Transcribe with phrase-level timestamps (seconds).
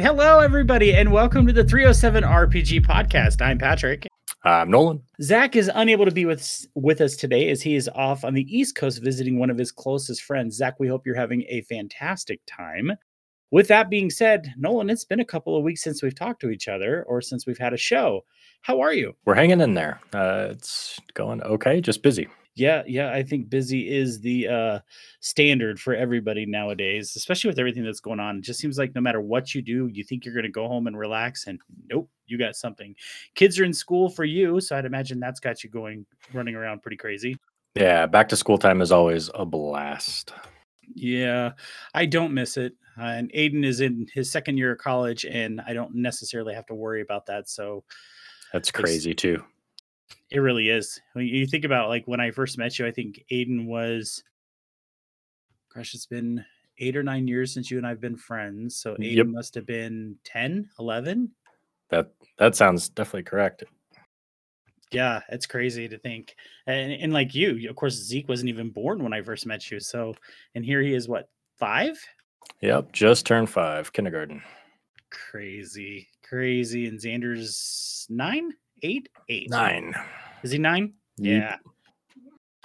[0.00, 3.44] Hello, everybody, and welcome to the 307 RPG podcast.
[3.44, 4.06] I'm Patrick.
[4.44, 5.02] I'm Nolan.
[5.20, 8.46] Zach is unable to be with with us today as he is off on the
[8.56, 10.56] East Coast visiting one of his closest friends.
[10.56, 12.92] Zach, we hope you're having a fantastic time.
[13.50, 16.50] With that being said, Nolan, it's been a couple of weeks since we've talked to
[16.50, 18.24] each other or since we've had a show.
[18.62, 19.16] How are you?
[19.24, 19.98] We're hanging in there.
[20.12, 22.28] Uh, it's going okay, just busy.
[22.58, 24.78] Yeah, yeah, I think busy is the uh,
[25.20, 28.38] standard for everybody nowadays, especially with everything that's going on.
[28.38, 30.66] It just seems like no matter what you do, you think you're going to go
[30.66, 32.96] home and relax, and nope, you got something.
[33.36, 36.82] Kids are in school for you, so I'd imagine that's got you going running around
[36.82, 37.38] pretty crazy.
[37.76, 40.32] Yeah, back to school time is always a blast.
[40.94, 41.52] Yeah,
[41.94, 42.72] I don't miss it.
[42.98, 46.66] Uh, and Aiden is in his second year of college, and I don't necessarily have
[46.66, 47.48] to worry about that.
[47.48, 47.84] So
[48.52, 49.44] that's crazy too.
[50.30, 51.00] It really is.
[51.14, 54.22] When you think about like when I first met you, I think Aiden was,
[55.74, 56.44] gosh, it's been
[56.78, 58.76] eight or nine years since you and I've been friends.
[58.76, 59.26] So mm, Aiden yep.
[59.26, 61.30] must have been 10, 11.
[61.90, 63.64] That that sounds definitely correct.
[64.90, 66.34] Yeah, it's crazy to think.
[66.66, 69.80] And, and like you, of course, Zeke wasn't even born when I first met you.
[69.80, 70.14] So,
[70.54, 71.98] and here he is, what, five?
[72.60, 74.42] Yep, just turned five, kindergarten.
[75.10, 76.86] Crazy, crazy.
[76.86, 78.52] And Xander's nine?
[78.82, 79.94] Eight, eight, nine.
[80.42, 80.94] Is he nine?
[81.16, 81.56] Yeah.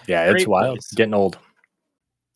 [0.07, 0.77] Yeah, it's wild.
[0.77, 0.93] Place.
[0.93, 1.37] Getting old.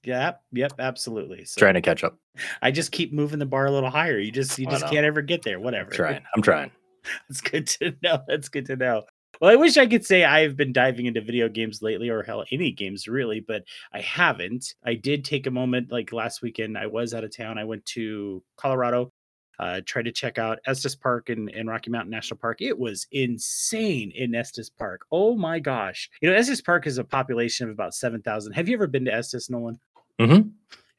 [0.03, 1.44] Yep, yep, absolutely.
[1.45, 2.17] So trying to catch up.
[2.61, 4.17] I just keep moving the bar a little higher.
[4.17, 5.59] You just you just can't ever get there.
[5.59, 5.89] Whatever.
[5.89, 6.22] I'm trying.
[6.36, 6.72] I'm trying.
[7.30, 8.19] That's good to know.
[8.28, 9.03] That's good to know.
[9.42, 12.45] Well, I wish I could say I've been diving into video games lately, or hell,
[12.52, 14.73] any games really, but I haven't.
[14.86, 16.78] I did take a moment, like last weekend.
[16.78, 17.58] I was out of town.
[17.58, 19.12] I went to Colorado
[19.59, 22.61] uh, tried to check out Estes Park and, and Rocky Mountain National Park.
[22.61, 25.02] It was insane in Estes Park.
[25.11, 26.09] Oh my gosh.
[26.22, 28.53] You know, Estes Park is a population of about 7,000.
[28.53, 29.80] Have you ever been to Estes, Nolan?
[30.19, 30.50] Mm-hmm.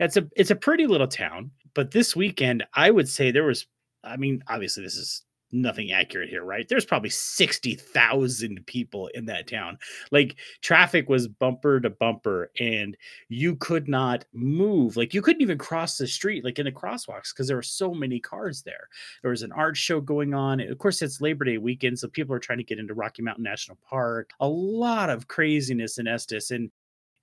[0.01, 3.67] It's a it's a pretty little town, but this weekend I would say there was
[4.05, 6.69] I mean, obviously this is nothing accurate here, right?
[6.69, 9.79] There's probably 60,000 people in that town.
[10.11, 12.97] Like traffic was bumper to bumper and
[13.29, 14.97] you could not move.
[14.97, 17.95] Like you couldn't even cross the street like in the crosswalks because there were so
[17.95, 18.89] many cars there.
[19.23, 20.61] There was an art show going on.
[20.61, 23.45] Of course, it's Labor Day weekend, so people are trying to get into Rocky Mountain
[23.45, 24.31] National Park.
[24.41, 26.71] A lot of craziness in Estes and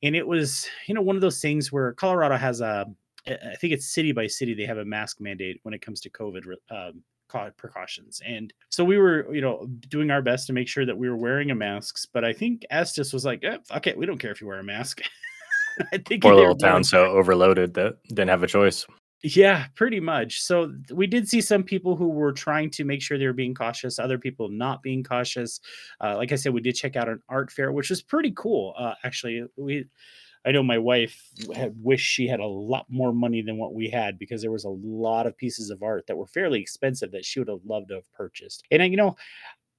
[0.03, 2.85] and it was, you know, one of those things where Colorado has a
[3.27, 6.09] I think it's city by city they have a mask mandate when it comes to
[6.11, 8.21] COVID um, precautions.
[8.25, 11.17] And so we were, you know, doing our best to make sure that we were
[11.17, 12.05] wearing a masks.
[12.05, 14.63] But I think Estes was like, eh, okay, we don't care if you wear a
[14.63, 15.01] mask.
[15.93, 18.85] I think poor little town so overloaded that didn't have a choice.
[19.23, 20.41] Yeah, pretty much.
[20.41, 23.55] So we did see some people who were trying to make sure they were being
[23.55, 25.59] cautious, other people not being cautious.
[25.99, 28.75] Uh, like I said, we did check out an art fair, which was pretty cool.
[28.77, 29.85] Uh, actually, we
[30.45, 33.89] I know my wife had wished she had a lot more money than what we
[33.89, 37.25] had because there was a lot of pieces of art that were fairly expensive that
[37.25, 38.63] she would have loved to have purchased.
[38.69, 39.15] And uh, you know,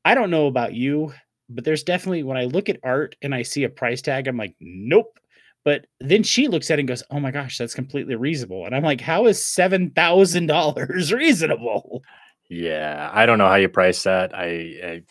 [0.04, 1.12] I don't know about you,
[1.48, 4.36] but there's definitely when I look at art and I see a price tag, I'm
[4.36, 5.18] like, nope.
[5.64, 8.74] But then she looks at it and goes, "Oh my gosh, that's completely reasonable." And
[8.74, 12.04] I'm like, "How is seven thousand dollars reasonable?"
[12.48, 14.32] Yeah, I don't know how you price that.
[14.32, 15.02] I, I,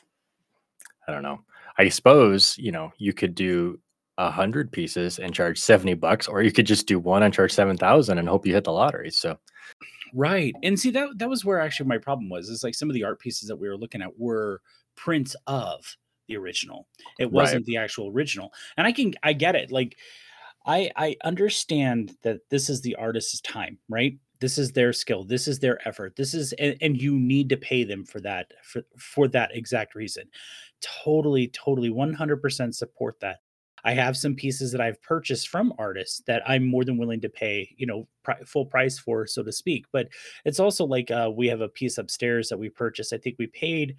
[1.06, 1.42] I don't know.
[1.78, 3.82] I suppose you know you could do
[4.18, 7.52] a hundred pieces and charge 70 bucks, or you could just do one and charge
[7.52, 9.12] 7,000 and hope you hit the lottery.
[9.12, 9.38] So,
[10.14, 10.56] right.
[10.64, 13.04] And see, that, that was where actually my problem was is like some of the
[13.04, 14.62] art pieces that we were looking at were
[14.96, 16.88] prints of the original.
[17.20, 17.66] It wasn't right.
[17.66, 18.52] the actual original.
[18.78, 19.72] And I can, I get it.
[19.72, 19.98] Like,
[20.66, 24.18] I, I understand that this is the artist's time, right?
[24.40, 25.24] This is their skill.
[25.24, 26.16] This is their effort.
[26.16, 29.94] This is, and, and you need to pay them for that, for, for that exact
[29.94, 30.24] reason.
[30.82, 33.38] Totally, totally 100% support that.
[33.86, 37.30] I have some pieces that I've purchased from artists that I'm more than willing to
[37.30, 38.08] pay, you know,
[38.44, 39.86] full price for, so to speak.
[39.92, 40.10] But
[40.44, 43.14] it's also like uh, we have a piece upstairs that we purchased.
[43.14, 43.96] I think we paid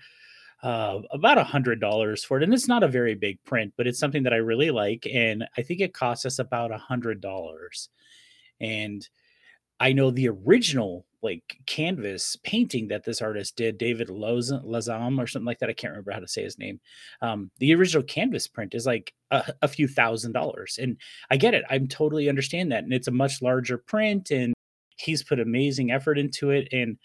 [0.65, 3.87] uh, about a hundred dollars for it, and it's not a very big print, but
[3.87, 7.21] it's something that I really like, and I think it cost us about a hundred
[7.21, 7.89] dollars.
[8.61, 9.09] And
[9.79, 15.47] I know the original like canvas painting that this artist did, David Lazam or something
[15.47, 15.71] like that.
[15.71, 16.81] I can't remember how to say his name.
[17.23, 20.97] Um, the original canvas print is like a, a, few thousand dollars, and
[21.31, 21.65] I get it.
[21.71, 24.55] I'm totally understand that, and it's a much larger print, and
[24.99, 26.99] he's put amazing effort into it, and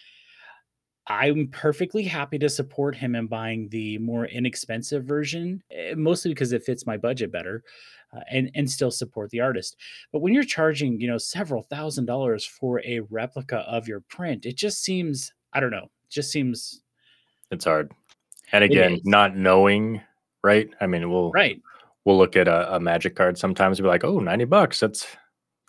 [1.08, 6.52] I'm perfectly happy to support him in buying the more inexpensive version, eh, mostly because
[6.52, 7.64] it fits my budget better
[8.16, 9.78] uh, and and still support the artist.
[10.12, 14.46] But when you're charging, you know, several thousand dollars for a replica of your print,
[14.46, 16.82] it just seems I don't know, just seems
[17.50, 17.92] it's hard.
[18.52, 20.02] And again, not knowing,
[20.44, 20.70] right?
[20.82, 21.62] I mean, we'll right.
[22.06, 24.80] We'll look at a, a magic card sometimes and be like, oh, 90 bucks.
[24.80, 25.06] That's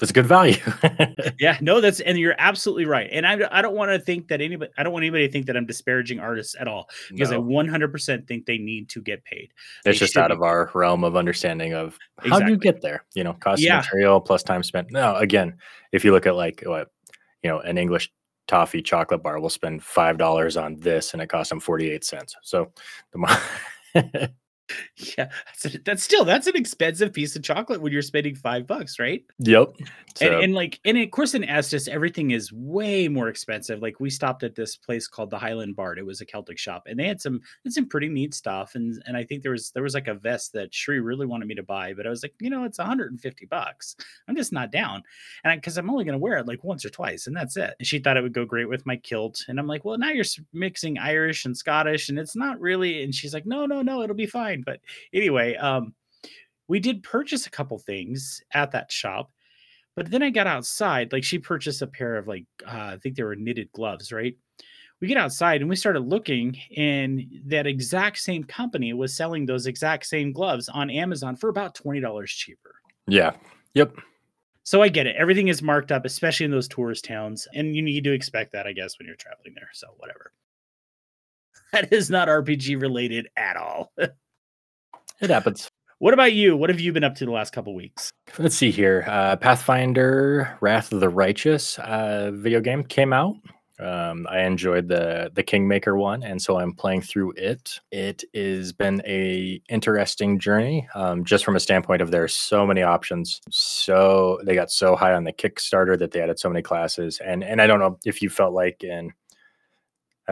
[0.02, 0.56] that's good value.
[1.38, 3.08] yeah, no, that's and you're absolutely right.
[3.12, 5.46] And I, I don't want to think that anybody I don't want anybody to think
[5.46, 7.36] that I'm disparaging artists at all because no.
[7.36, 9.52] I 100% think they need to get paid.
[9.84, 10.34] It's just out be.
[10.34, 12.46] of our realm of understanding of how exactly.
[12.46, 13.04] do you get there?
[13.14, 13.78] You know, cost yeah.
[13.78, 14.90] of material plus time spent.
[14.90, 15.54] No, again,
[15.92, 16.90] if you look at like what
[17.44, 18.10] you know, an English
[18.48, 22.34] toffee chocolate bar will spend five dollars on this and it costs them 48 cents.
[22.42, 22.72] So
[23.12, 23.40] the
[25.18, 28.98] yeah, that's, that's, still that's an expensive piece of chocolate when you're spending five bucks,
[28.98, 29.24] right?
[29.38, 29.74] Yep.
[30.16, 30.26] So.
[30.26, 33.80] And, and, like, and of course, in Estes, everything is way more expensive.
[33.80, 35.98] Like, we stopped at this place called the Highland Bard.
[35.98, 38.74] It was a Celtic shop, and they had some had some pretty neat stuff.
[38.74, 41.48] And and I think there was there was like a vest that Shri really wanted
[41.48, 43.96] me to buy, but I was like, you know, it's 150 bucks.
[44.28, 45.02] I'm just not down,
[45.44, 47.74] and because I'm only going to wear it like once or twice, and that's it.
[47.78, 50.10] And she thought it would go great with my kilt, and I'm like, well, now
[50.10, 53.02] you're mixing Irish and Scottish, and it's not really.
[53.02, 54.61] And she's like, no, no, no, it'll be fine.
[54.64, 54.80] But
[55.12, 55.94] anyway, um,
[56.68, 59.30] we did purchase a couple things at that shop,
[59.94, 61.12] but then I got outside.
[61.12, 64.36] Like she purchased a pair of like uh, I think they were knitted gloves, right?
[65.00, 69.66] We get outside and we started looking, and that exact same company was selling those
[69.66, 72.74] exact same gloves on Amazon for about twenty dollars cheaper.
[73.06, 73.32] Yeah.
[73.74, 73.96] Yep.
[74.64, 75.16] So I get it.
[75.16, 78.66] Everything is marked up, especially in those tourist towns, and you need to expect that,
[78.66, 79.70] I guess, when you're traveling there.
[79.72, 80.32] So whatever.
[81.72, 83.94] That is not RPG related at all.
[85.22, 85.68] It happens.
[86.00, 86.56] What about you?
[86.56, 88.10] What have you been up to the last couple weeks?
[88.36, 89.04] Let's see here.
[89.06, 93.36] Uh, Pathfinder: Wrath of the Righteous uh, video game came out.
[93.78, 97.78] Um, I enjoyed the the Kingmaker one, and so I'm playing through it.
[97.92, 102.82] It has been a interesting journey, um, just from a standpoint of there's so many
[102.82, 103.40] options.
[103.50, 107.44] So they got so high on the Kickstarter that they added so many classes, and
[107.44, 109.12] and I don't know if you felt like in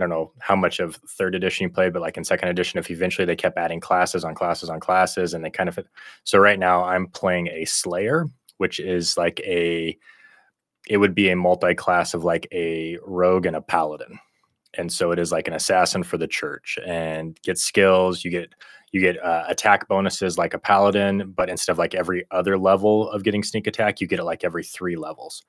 [0.01, 2.79] I don't know how much of third edition you played, but like in second edition,
[2.79, 5.79] if eventually they kept adding classes on classes on classes and they kind of.
[6.25, 8.27] So right now I'm playing a Slayer,
[8.57, 9.95] which is like a,
[10.89, 14.19] it would be a multi class of like a rogue and a paladin.
[14.75, 18.25] And so it is like an assassin for the church and get skills.
[18.25, 18.55] You get,
[18.93, 23.11] you get uh, attack bonuses like a paladin, but instead of like every other level
[23.11, 25.45] of getting sneak attack, you get it like every three levels.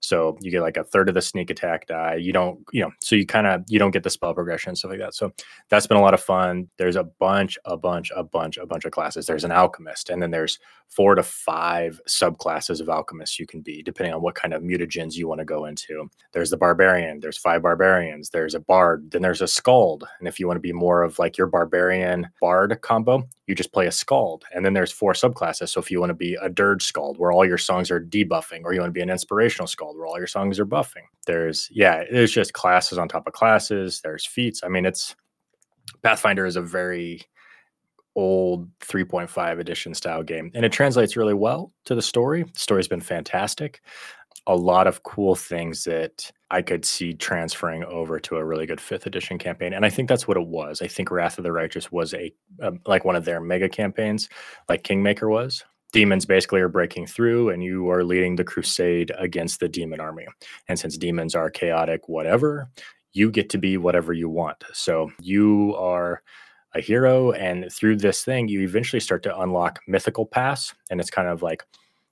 [0.00, 2.16] So you get like a third of the sneak attack die.
[2.16, 4.78] You don't, you know, so you kind of you don't get the spell progression and
[4.78, 5.14] stuff like that.
[5.14, 5.32] So
[5.68, 6.68] that's been a lot of fun.
[6.76, 9.26] There's a bunch, a bunch, a bunch, a bunch of classes.
[9.26, 10.58] There's an alchemist, and then there's
[10.88, 15.14] four to five subclasses of alchemists you can be, depending on what kind of mutagens
[15.14, 16.08] you want to go into.
[16.32, 17.20] There's the barbarian.
[17.20, 18.30] There's five barbarians.
[18.30, 19.10] There's a bard.
[19.10, 20.04] Then there's a skald.
[20.18, 23.72] And if you want to be more of like your barbarian bard combo, you just
[23.72, 24.44] play a skald.
[24.54, 25.70] And then there's four subclasses.
[25.70, 28.62] So if you want to be a dirge skald, where all your songs are debuffing,
[28.64, 31.04] or you want to be an inspirational where all your songs are buffing.
[31.26, 34.00] There's yeah, there's just classes on top of classes.
[34.02, 34.62] There's feats.
[34.64, 35.14] I mean, it's
[36.02, 37.22] Pathfinder is a very
[38.14, 42.42] old 3.5 edition style game, and it translates really well to the story.
[42.42, 43.82] The story's been fantastic.
[44.46, 48.80] A lot of cool things that I could see transferring over to a really good
[48.80, 49.72] fifth edition campaign.
[49.72, 50.80] And I think that's what it was.
[50.80, 54.28] I think Wrath of the Righteous was a, a like one of their mega campaigns,
[54.68, 55.64] like Kingmaker was.
[55.92, 60.26] Demons basically are breaking through, and you are leading the crusade against the demon army.
[60.68, 62.68] And since demons are chaotic, whatever,
[63.12, 64.62] you get to be whatever you want.
[64.72, 66.22] So you are
[66.74, 71.10] a hero, and through this thing, you eventually start to unlock mythical paths, and it's
[71.10, 71.64] kind of like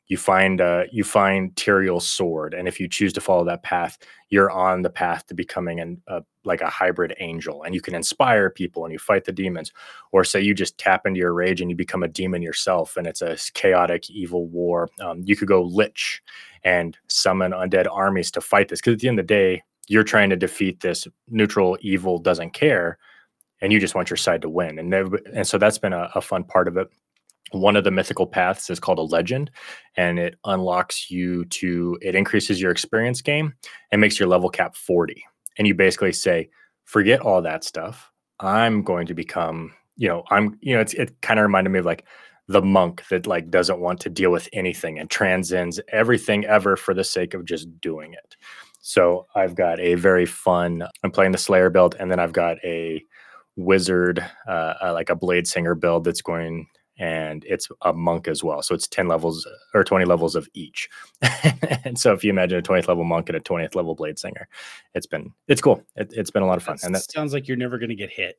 [0.09, 3.97] you find uh, you find Tyrael's sword, and if you choose to follow that path,
[4.29, 7.95] you're on the path to becoming an uh, like a hybrid angel, and you can
[7.95, 9.73] inspire people and you fight the demons.
[10.13, 13.07] Or say you just tap into your rage and you become a demon yourself, and
[13.07, 14.91] it's a chaotic evil war.
[15.01, 16.23] Um, you could go lich
[16.65, 20.05] and summon undead armies to fight this, because at the end of the day, you're
[20.05, 22.99] trying to defeat this neutral evil doesn't care,
[23.63, 24.79] and you just want your side to win.
[24.79, 24.93] And
[25.33, 26.89] and so that's been a, a fun part of it
[27.55, 29.51] one of the mythical paths is called a legend
[29.97, 33.55] and it unlocks you to it increases your experience game
[33.91, 35.25] and makes your level cap 40
[35.59, 36.49] and you basically say
[36.85, 38.11] forget all that stuff.
[38.41, 41.79] I'm going to become you know i'm you know it's it kind of reminded me
[41.79, 42.05] of like
[42.49, 46.93] the monk that like doesn't want to deal with anything and transcends everything ever for
[46.93, 48.37] the sake of just doing it.
[48.81, 52.59] So i've got a very fun i'm playing the slayer build and then i've got
[52.65, 53.03] a
[53.57, 56.67] wizard uh, uh, like a blade singer build that's going
[56.99, 58.63] and it's a monk as well.
[58.63, 60.89] So it's 10 levels or 20 levels of each.
[61.85, 64.49] and so if you imagine a 20th level monk and a 20th level blade singer,
[64.95, 65.83] it's been, it's cool.
[65.97, 66.77] It, has been a lot of fun.
[66.83, 68.39] and that sounds like you're never going to get hit.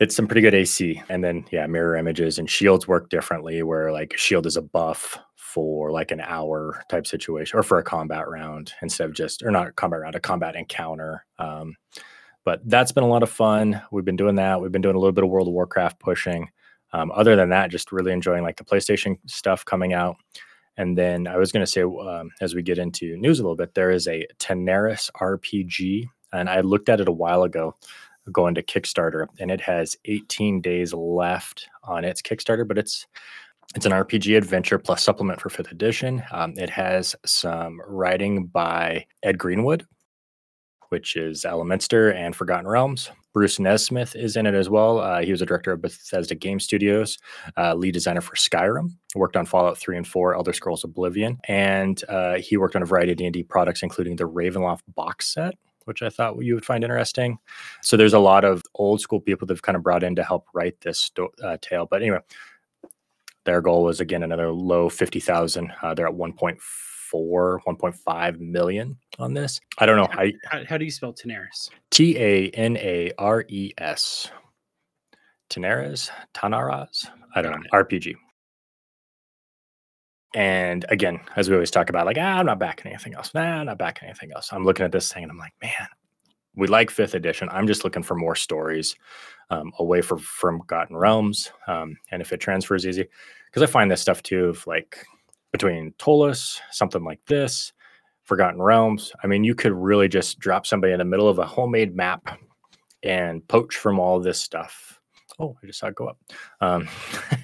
[0.00, 1.00] It's some pretty good AC.
[1.08, 5.18] And then, yeah, mirror images and shields work differently where like shield is a buff
[5.36, 9.50] for like an hour type situation or for a combat round instead of just, or
[9.50, 11.26] not a combat round, a combat encounter.
[11.38, 11.76] Um,
[12.44, 13.80] but that's been a lot of fun.
[13.92, 14.60] We've been doing that.
[14.60, 16.48] We've been doing a little bit of World of Warcraft pushing.
[16.92, 20.16] Um, other than that, just really enjoying like the PlayStation stuff coming out.
[20.76, 23.56] And then I was going to say, um, as we get into news a little
[23.56, 27.76] bit, there is a Tanares RPG, and I looked at it a while ago
[28.30, 33.06] going to Kickstarter, and it has 18 days left on its Kickstarter, but it's
[33.74, 36.22] it's an RPG adventure plus supplement for fifth edition.
[36.30, 39.86] Um, it has some writing by Ed Greenwood,
[40.90, 43.10] which is Elminster and Forgotten Realms.
[43.32, 44.98] Bruce Nesmith is in it as well.
[44.98, 47.18] Uh, he was a director of Bethesda Game Studios,
[47.56, 52.02] uh, lead designer for Skyrim, worked on Fallout 3 and 4, Elder Scrolls Oblivion, and
[52.08, 56.02] uh, he worked on a variety of D&D products, including the Ravenloft box set, which
[56.02, 57.38] I thought you would find interesting.
[57.80, 60.24] So there's a lot of old school people that have kind of brought in to
[60.24, 61.86] help write this sto- uh, tale.
[61.86, 62.20] But anyway,
[63.44, 65.72] their goal was again another low 50,000.
[65.82, 66.58] Uh, they're at 1.4,
[67.18, 69.60] 1.5 million on this.
[69.78, 70.08] I don't know.
[70.10, 71.70] How, I, how, how do you spell Tanares?
[71.90, 74.30] T A N A R E S.
[75.52, 77.06] Tenaras, Tanaras.
[77.34, 77.70] I don't know.
[77.72, 78.14] RPG.
[80.34, 83.34] And again, as we always talk about, like, ah, I'm not backing anything else.
[83.34, 84.50] Nah, I'm not backing anything else.
[84.50, 85.88] I'm looking at this thing and I'm like, man,
[86.54, 87.48] we like fifth edition.
[87.50, 88.94] I'm just looking for more stories
[89.50, 91.52] um, away from from Forgotten Realms.
[91.66, 93.06] Um, and if it transfers easy,
[93.46, 95.04] because I find this stuff too, of like
[95.52, 97.72] between Ptolus, something like this,
[98.24, 99.12] Forgotten Realms.
[99.22, 102.38] I mean, you could really just drop somebody in the middle of a homemade map
[103.02, 105.00] and poach from all this stuff
[105.38, 106.18] oh, I just saw it go up.
[106.60, 106.88] Um,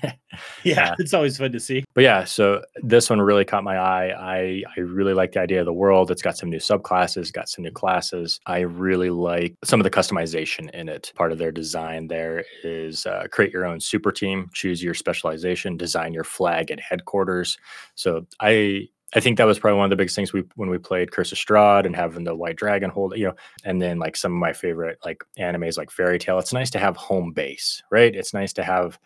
[0.65, 1.85] yeah, uh, it's always fun to see.
[1.95, 4.13] But yeah, so this one really caught my eye.
[4.17, 6.11] I I really like the idea of the world.
[6.11, 8.41] It's got some new subclasses, got some new classes.
[8.47, 11.13] I really like some of the customization in it.
[11.15, 15.77] Part of their design there is uh, create your own super team, choose your specialization,
[15.77, 17.57] design your flag at headquarters.
[17.95, 20.79] So I I think that was probably one of the biggest things we when we
[20.79, 23.35] played Curse of Strahd and having the White Dragon hold, you know,
[23.65, 26.39] and then like some of my favorite like animes like Fairy Tail.
[26.39, 28.15] It's nice to have home base, right?
[28.15, 28.99] It's nice to have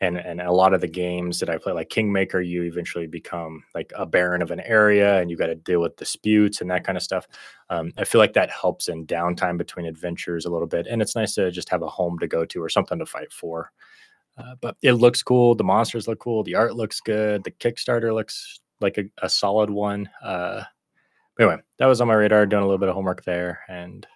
[0.00, 3.64] and and a lot of the games that I play, like Kingmaker, you eventually become
[3.74, 6.84] like a baron of an area, and you got to deal with disputes and that
[6.84, 7.26] kind of stuff.
[7.70, 11.16] Um, I feel like that helps in downtime between adventures a little bit, and it's
[11.16, 13.72] nice to just have a home to go to or something to fight for.
[14.36, 15.56] Uh, but it looks cool.
[15.56, 16.44] The monsters look cool.
[16.44, 17.42] The art looks good.
[17.42, 20.08] The Kickstarter looks like a, a solid one.
[20.22, 20.62] Uh,
[21.38, 22.46] anyway, that was on my radar.
[22.46, 24.06] Doing a little bit of homework there, and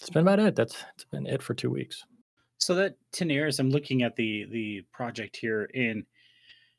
[0.00, 0.54] it's been about it.
[0.56, 2.04] That's it's been it for two weeks.
[2.58, 6.04] So that Tanares, I'm looking at the the project here, and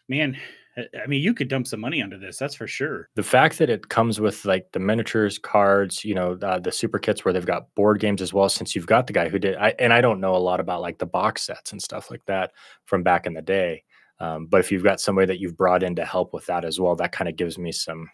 [0.07, 0.37] man,
[0.77, 2.37] I mean, you could dump some money onto this.
[2.37, 3.09] That's for sure.
[3.15, 6.99] The fact that it comes with like the miniatures, cards, you know, uh, the super
[6.99, 8.49] kits where they've got board games as well.
[8.49, 10.81] Since you've got the guy who did, I, and I don't know a lot about
[10.81, 12.51] like the box sets and stuff like that
[12.85, 13.83] from back in the day.
[14.19, 16.79] Um, but if you've got somebody that you've brought in to help with that as
[16.79, 18.09] well, that kind of gives me some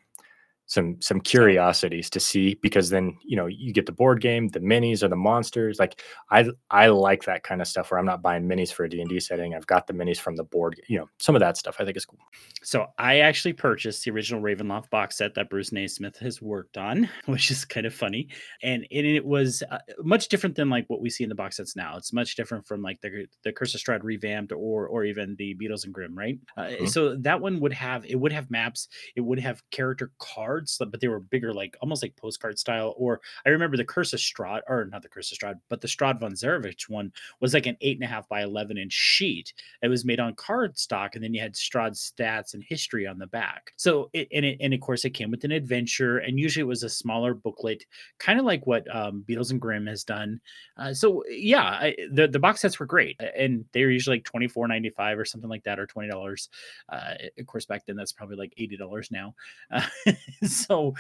[0.68, 4.60] some some curiosities to see because then you know you get the board game the
[4.60, 8.22] minis or the monsters like i i like that kind of stuff where i'm not
[8.22, 9.54] buying minis for a d&d setting.
[9.54, 11.98] I've got the minis from the board you know some of that stuff i think
[11.98, 12.20] is cool.
[12.64, 17.10] So i actually purchased the original ravenloft box set that bruce nesmith has worked on
[17.26, 18.28] which is kind of funny
[18.64, 21.58] and it, it was uh, much different than like what we see in the box
[21.58, 21.98] sets now.
[21.98, 25.54] It's much different from like the the curse of strahd revamped or or even the
[25.54, 26.40] beadle and grimm right?
[26.58, 26.86] Uh, mm-hmm.
[26.86, 30.78] so that one would have it would have maps it would have character cards cards,
[30.92, 32.94] but they were bigger, like almost like postcard style.
[32.98, 35.88] Or I remember the Curse of Strahd, or not the Curse of Strahd, but the
[35.88, 39.54] Strahd von Zarovich one was like an eight and a half by 11 inch sheet.
[39.82, 43.18] It was made on card stock, and then you had Strahd's stats and history on
[43.18, 43.74] the back.
[43.76, 46.68] So, it, and, it, and of course, it came with an adventure, and usually it
[46.68, 47.86] was a smaller booklet,
[48.20, 50.40] kind of like what um, Beadle and Grimm has done.
[50.78, 54.24] Uh, so, yeah, I, the, the box sets were great, and they were usually like
[54.24, 56.48] twenty four ninety five or something like that, or $20.
[56.90, 59.36] Uh, of course, back then that's probably like $80 now.
[59.72, 59.82] Uh,
[60.50, 60.94] so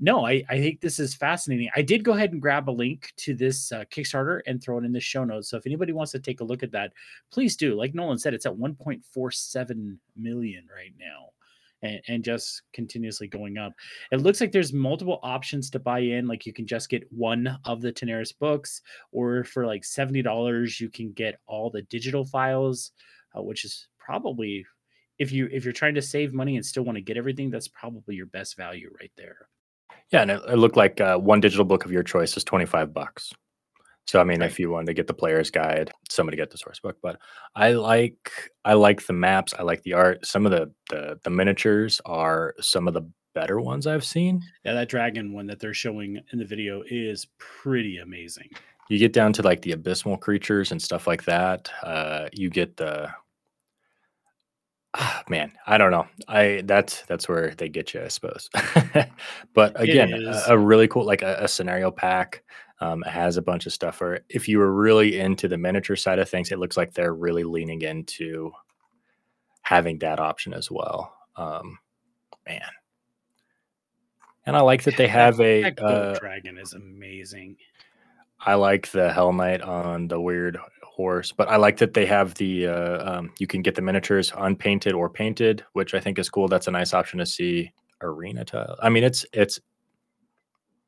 [0.00, 1.70] no, I, I think this is fascinating.
[1.76, 4.84] I did go ahead and grab a link to this uh, Kickstarter and throw it
[4.84, 5.48] in the show notes.
[5.48, 6.92] So if anybody wants to take a look at that,
[7.30, 7.74] please do.
[7.74, 11.28] Like Nolan said, it's at 1.47 million right now.
[11.82, 13.74] And, and, just continuously going up.
[14.10, 16.26] It looks like there's multiple options to buy in.
[16.26, 18.80] Like you can just get one of the Tanares books,
[19.12, 22.92] or for like seventy dollars, you can get all the digital files,
[23.36, 24.64] uh, which is probably
[25.18, 27.68] if you if you're trying to save money and still want to get everything, that's
[27.68, 29.48] probably your best value right there.
[30.10, 32.66] Yeah, and it, it looked like uh, one digital book of your choice is twenty
[32.66, 33.32] five bucks.
[34.06, 34.50] So I mean, right.
[34.50, 36.96] if you wanted to get the player's guide, somebody get the source book.
[37.02, 37.18] But
[37.54, 38.30] I like
[38.64, 39.54] I like the maps.
[39.58, 40.26] I like the art.
[40.26, 44.42] Some of the the, the miniatures are some of the better ones I've seen.
[44.64, 48.50] Yeah, that dragon one that they're showing in the video is pretty amazing.
[48.88, 51.70] You get down to like the abysmal creatures and stuff like that.
[51.82, 53.10] Uh, you get the
[55.28, 56.06] man, I don't know.
[56.28, 58.48] I that's that's where they get you, I suppose.
[59.54, 62.42] but again, a, a, really cool like a, a scenario pack.
[62.80, 64.02] Um, has a bunch of stuff.
[64.02, 67.14] Or if you were really into the miniature side of things, it looks like they're
[67.14, 68.50] really leaning into
[69.62, 71.14] having that option as well.
[71.36, 71.78] Um,
[72.46, 72.60] man.
[74.44, 77.56] And I like that they have a That uh, dragon is amazing.
[78.46, 82.34] I like the Hell Knight on the weird horse, but I like that they have
[82.34, 86.28] the uh, um, you can get the miniatures unpainted or painted, which I think is
[86.28, 86.48] cool.
[86.48, 87.72] That's a nice option to see.
[88.04, 88.76] Arena tile.
[88.82, 89.60] I mean, it's it's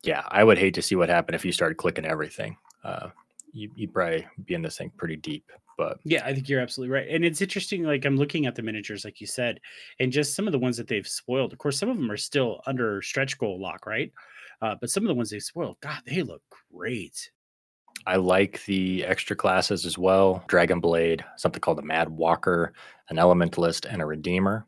[0.02, 0.22] yeah.
[0.28, 2.56] I would hate to see what happened if you started clicking everything.
[2.84, 3.08] Uh,
[3.52, 5.50] you you'd probably be in this thing pretty deep.
[5.78, 7.08] But Yeah, I think you're absolutely right.
[7.08, 9.60] And it's interesting, like I'm looking at the miniatures, like you said,
[10.00, 11.52] and just some of the ones that they've spoiled.
[11.52, 14.10] Of course, some of them are still under stretch goal lock, right?
[14.62, 16.42] Uh, but some of the ones they've spoiled, God, they look
[16.74, 17.30] great.
[18.06, 20.44] I like the extra classes as well.
[20.46, 22.72] Dragon Blade, something called a Mad Walker,
[23.08, 24.64] an Elementalist, and a Redeemer.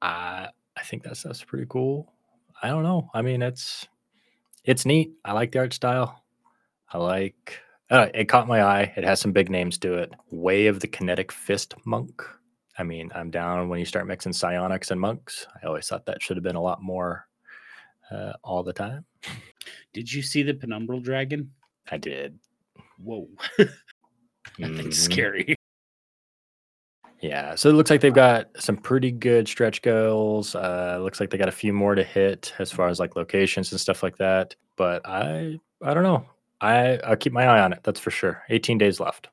[0.00, 2.12] I I think that stuff's pretty cool.
[2.62, 3.10] I don't know.
[3.12, 3.86] I mean, it's
[4.64, 5.12] it's neat.
[5.24, 6.24] I like the art style.
[6.92, 7.60] I like.
[7.90, 8.92] Uh, it caught my eye.
[8.96, 10.12] It has some big names to it.
[10.30, 12.22] Way of the Kinetic Fist Monk.
[12.78, 15.46] I mean, I'm down when you start mixing psionics and monks.
[15.60, 17.26] I always thought that should have been a lot more
[18.10, 19.04] uh, all the time.
[19.92, 21.50] Did you see the penumbral dragon?
[21.90, 22.38] I did.
[23.02, 23.28] Whoa,
[23.58, 23.68] that
[24.58, 25.12] thing's Mhm.
[25.12, 25.56] scary.
[27.22, 30.54] Yeah, so it looks like they've got some pretty good stretch goals.
[30.54, 33.70] Uh, looks like they got a few more to hit as far as like locations
[33.72, 34.54] and stuff like that.
[34.76, 36.24] But I, I don't know.
[36.62, 37.80] I I'll keep my eye on it.
[37.82, 38.42] That's for sure.
[38.48, 39.28] 18 days left.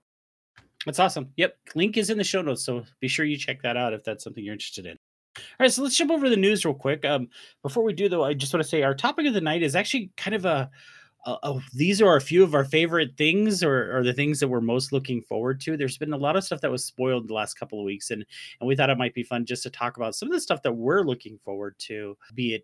[0.85, 1.29] That's awesome.
[1.37, 1.55] Yep.
[1.75, 2.65] Link is in the show notes.
[2.65, 4.97] So be sure you check that out if that's something you're interested in.
[5.37, 5.71] All right.
[5.71, 7.05] So let's jump over to the news real quick.
[7.05, 7.29] Um,
[7.63, 9.77] before we do, though, I just want to say our topic of the night is
[9.77, 10.69] actually kind of a,
[11.25, 14.47] a, a- these are a few of our favorite things or, or the things that
[14.47, 15.75] we're most looking forward to.
[15.75, 18.25] There's been a lot of stuff that was spoiled the last couple of weeks, and,
[18.59, 20.61] and we thought it might be fun just to talk about some of the stuff
[20.63, 22.63] that we're looking forward to, be it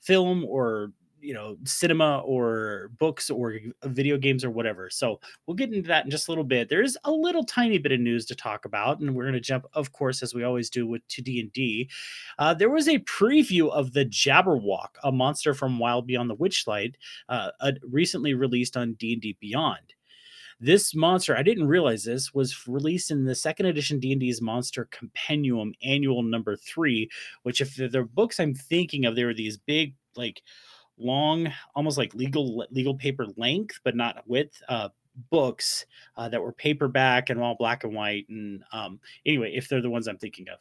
[0.00, 0.92] film or
[1.24, 6.04] you know cinema or books or video games or whatever so we'll get into that
[6.04, 6.68] in just a little bit.
[6.68, 9.66] There's a little tiny bit of news to talk about, and we're going to jump,
[9.74, 11.88] of course, as we always do with to D and D.
[12.38, 16.94] Uh, There was a preview of the Jabberwock, a monster from Wild Beyond the Witchlight,
[17.28, 19.94] uh, uh, recently released on D and D Beyond.
[20.60, 25.74] This monster, I didn't realize this, was released in the second edition D&D's Monster Compendium
[25.82, 27.10] Annual Number 3,
[27.42, 30.42] which if the books I'm thinking of, they were these big like
[30.98, 34.88] long almost like legal legal paper length but not width uh
[35.30, 39.82] books uh, that were paperback and all black and white and um anyway if they're
[39.82, 40.58] the ones i'm thinking of.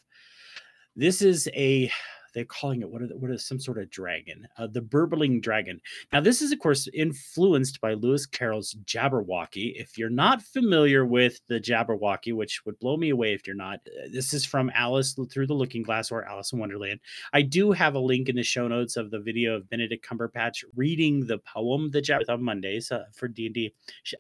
[0.96, 1.92] This is a
[2.34, 5.40] they're calling it what are the, what is some sort of dragon uh, the burbling
[5.42, 5.80] dragon
[6.12, 11.40] now this is of course influenced by lewis carroll's jabberwocky if you're not familiar with
[11.48, 15.18] the jabberwocky which would blow me away if you're not uh, this is from alice
[15.32, 17.00] through the looking glass or alice in wonderland
[17.32, 20.64] I do have a link in the show notes of the video of Benedict Cumberbatch
[20.76, 23.74] reading the poem "The Jabberwock" on Mondays uh, for D and D.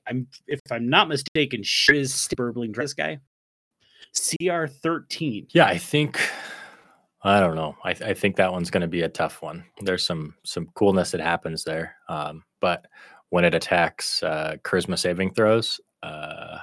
[0.08, 3.20] I'm, if I'm not mistaken, she is burbling this guy.
[4.14, 5.48] CR thirteen.
[5.52, 6.20] Yeah, I think.
[7.24, 7.76] I don't know.
[7.84, 9.64] I, I think that one's going to be a tough one.
[9.82, 12.86] There's some some coolness that happens there, um, but
[13.30, 16.58] when it attacks uh, charisma saving throws, uh,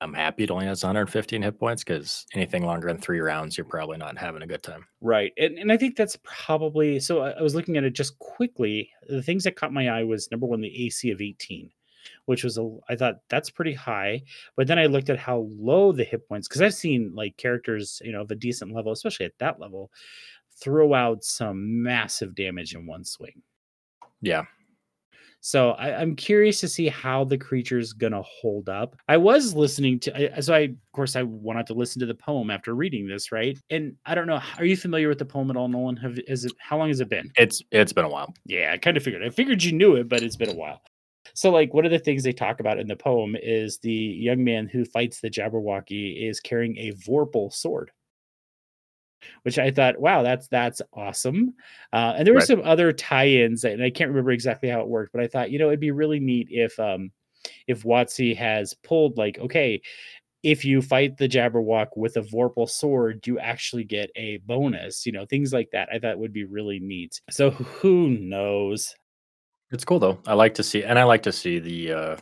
[0.00, 3.64] I'm happy it only has 115 hit points because anything longer than three rounds, you're
[3.64, 4.86] probably not having a good time.
[5.00, 7.20] Right, and and I think that's probably so.
[7.22, 8.90] I, was looking at it just quickly.
[9.08, 11.70] The things that caught my eye was number one, the AC of eighteen,
[12.26, 14.22] which was a I thought that's pretty high.
[14.56, 18.00] But then I looked at how low the hit points because I've seen like characters,
[18.04, 19.90] you know, of a decent level, especially at that level,
[20.60, 23.42] throw out some massive damage in one swing.
[24.22, 24.44] Yeah,
[25.40, 28.96] So I, I'm curious to see how the creature's gonna hold up.
[29.08, 32.14] I was listening to, I, so I of course I wanted to listen to the
[32.14, 33.56] poem after reading this, right?
[33.70, 35.96] And I don't know, are you familiar with the poem at all, Nolan?
[35.98, 37.30] Have is it how long has it been?
[37.36, 38.34] it's it's been a while.
[38.46, 39.22] Yeah, I kind of figured.
[39.22, 40.80] I figured you knew it, but it's been a while.
[41.36, 44.42] So, like, one of the things they talk about in the poem is the young
[44.44, 47.92] man who fights the Jabberwocky is carrying a Vorpal sword,
[49.42, 51.54] which I thought, wow, that's that's awesome.
[51.92, 52.46] Uh, and there were Right.
[52.46, 55.58] some other tie-ins, and I can't remember exactly how it worked, but I thought, you
[55.58, 57.10] know, it'd be really neat if um
[57.68, 59.82] if WotC has pulled like, okay,
[60.44, 65.12] if you fight the Jabberwock with a Vorpal sword, you actually get a bonus, you
[65.12, 65.88] know, things like that.
[65.92, 67.20] I thought would be really neat.
[67.30, 68.94] So who knows?
[69.70, 70.18] It's cool though.
[70.26, 71.92] I like to see, and I like to see the.
[71.92, 72.16] uh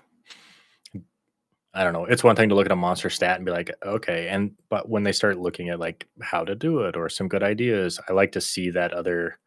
[1.76, 2.04] I don't know.
[2.04, 4.88] It's one thing to look at a monster stat and be like, okay, and but
[4.88, 8.12] when they start looking at like how to do it or some good ideas, I
[8.12, 9.38] like to see that other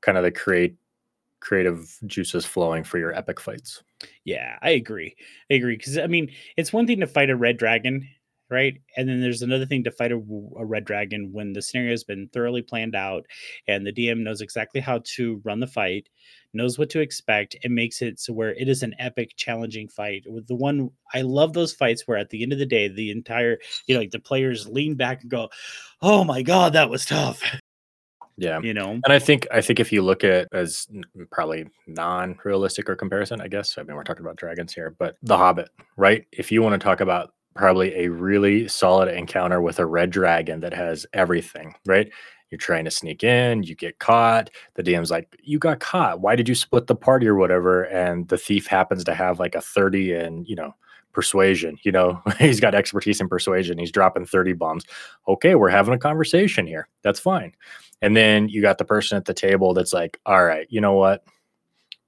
[0.00, 0.76] kind of the create
[1.40, 3.82] creative juices flowing for your epic fights.
[4.24, 5.16] Yeah, I agree.
[5.50, 8.08] I agree because I mean, it's one thing to fight a red dragon,
[8.50, 8.80] right?
[8.96, 12.28] And then there's another thing to fight a red dragon when the scenario has been
[12.28, 13.26] thoroughly planned out
[13.66, 16.08] and the DM knows exactly how to run the fight,
[16.52, 20.24] knows what to expect, and makes it so where it is an epic, challenging fight.
[20.26, 23.10] With the one, I love those fights where at the end of the day, the
[23.10, 25.50] entire, you know, like the players lean back and go,
[26.00, 27.42] "Oh my god, that was tough."
[28.38, 28.60] Yeah.
[28.60, 28.90] You know?
[28.90, 30.86] And I think I think if you look at as
[31.30, 33.78] probably non-realistic or comparison, I guess.
[33.78, 36.26] I mean, we're talking about dragons here, but The Hobbit, right?
[36.32, 40.60] If you want to talk about probably a really solid encounter with a red dragon
[40.60, 42.10] that has everything, right?
[42.50, 44.50] You're trying to sneak in, you get caught.
[44.74, 46.20] The DM's like, You got caught.
[46.20, 47.84] Why did you split the party or whatever?
[47.84, 50.74] And the thief happens to have like a 30 and, you know,
[51.12, 51.76] persuasion.
[51.82, 53.78] You know, he's got expertise in persuasion.
[53.78, 54.84] He's dropping 30 bombs.
[55.26, 56.88] Okay, we're having a conversation here.
[57.02, 57.52] That's fine.
[58.00, 60.94] And then you got the person at the table that's like, All right, you know
[60.94, 61.24] what?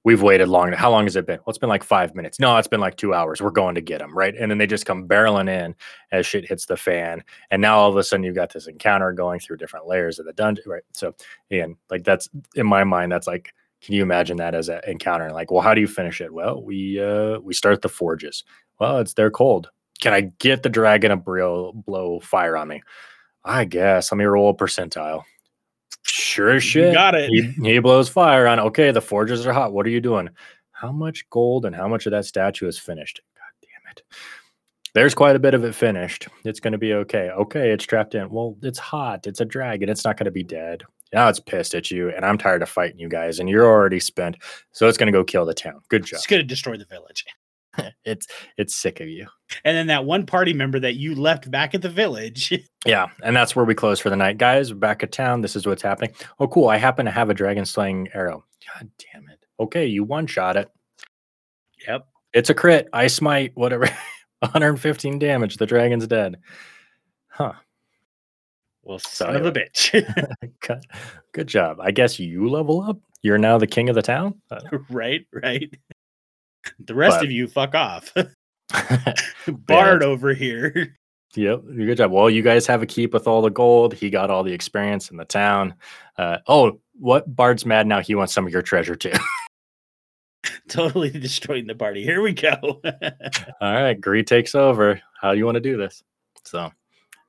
[0.03, 0.71] We've waited long.
[0.71, 1.39] How long has it been?
[1.39, 2.39] Well, it's been like five minutes.
[2.39, 3.41] No, it's been like two hours.
[3.41, 4.33] We're going to get them, right?
[4.35, 5.75] And then they just come barreling in
[6.11, 7.23] as shit hits the fan.
[7.51, 10.25] And now all of a sudden you've got this encounter going through different layers of
[10.25, 10.83] the dungeon, right?
[10.93, 11.13] So,
[11.51, 15.31] again, like that's in my mind, that's like, can you imagine that as an encounter?
[15.31, 16.33] Like, well, how do you finish it?
[16.33, 18.43] Well, we uh we start the forges.
[18.79, 19.69] Well, it's they're cold.
[20.01, 22.81] Can I get the dragon blow blow fire on me?
[23.45, 24.11] I guess.
[24.11, 25.23] Let me roll a percentile.
[26.19, 26.87] Sure as shit.
[26.87, 27.29] You got it.
[27.29, 28.59] He, he blows fire on.
[28.59, 29.73] Okay, the forges are hot.
[29.73, 30.29] What are you doing?
[30.71, 33.21] How much gold and how much of that statue is finished?
[33.35, 34.03] God damn it.
[34.93, 36.27] There's quite a bit of it finished.
[36.43, 37.29] It's going to be okay.
[37.29, 38.29] Okay, it's trapped in.
[38.29, 39.27] Well, it's hot.
[39.27, 39.89] It's a dragon.
[39.89, 40.83] It's not going to be dead.
[41.13, 43.99] Now it's pissed at you, and I'm tired of fighting you guys, and you're already
[43.99, 44.37] spent.
[44.71, 45.81] So it's going to go kill the town.
[45.89, 46.17] Good job.
[46.17, 47.25] It's going to destroy the village.
[48.05, 49.27] it's it's sick of you.
[49.63, 52.53] And then that one party member that you left back at the village.
[52.85, 54.71] yeah, and that's where we close for the night, guys.
[54.71, 55.41] Back at town.
[55.41, 56.11] This is what's happening.
[56.39, 56.69] Oh, cool!
[56.69, 58.43] I happen to have a dragon slaying arrow.
[58.67, 59.39] God damn it!
[59.59, 60.69] Okay, you one shot it.
[61.87, 62.87] Yep, it's a crit.
[62.93, 63.51] I smite.
[63.55, 63.89] Whatever.
[64.39, 65.57] 115 damage.
[65.57, 66.37] The dragon's dead.
[67.27, 67.53] Huh.
[68.83, 69.91] Well, son so, of a bitch.
[70.61, 70.85] good,
[71.33, 71.77] good job.
[71.81, 72.97] I guess you level up.
[73.21, 74.41] You're now the king of the town.
[74.49, 75.73] Uh, right, right.
[76.79, 78.13] The rest but, of you, fuck off.
[79.47, 80.95] Bard over here.
[81.35, 82.11] Yep, good job.
[82.11, 83.93] Well, you guys have a keep with all the gold.
[83.93, 85.75] He got all the experience in the town.
[86.17, 87.99] Uh, oh, what Bard's mad now?
[87.99, 89.11] He wants some of your treasure too.
[90.69, 92.03] totally destroying the party.
[92.03, 92.57] Here we go.
[92.63, 92.81] all
[93.61, 94.99] right, Gree takes over.
[95.21, 96.01] How do you want to do this?
[96.45, 96.71] So,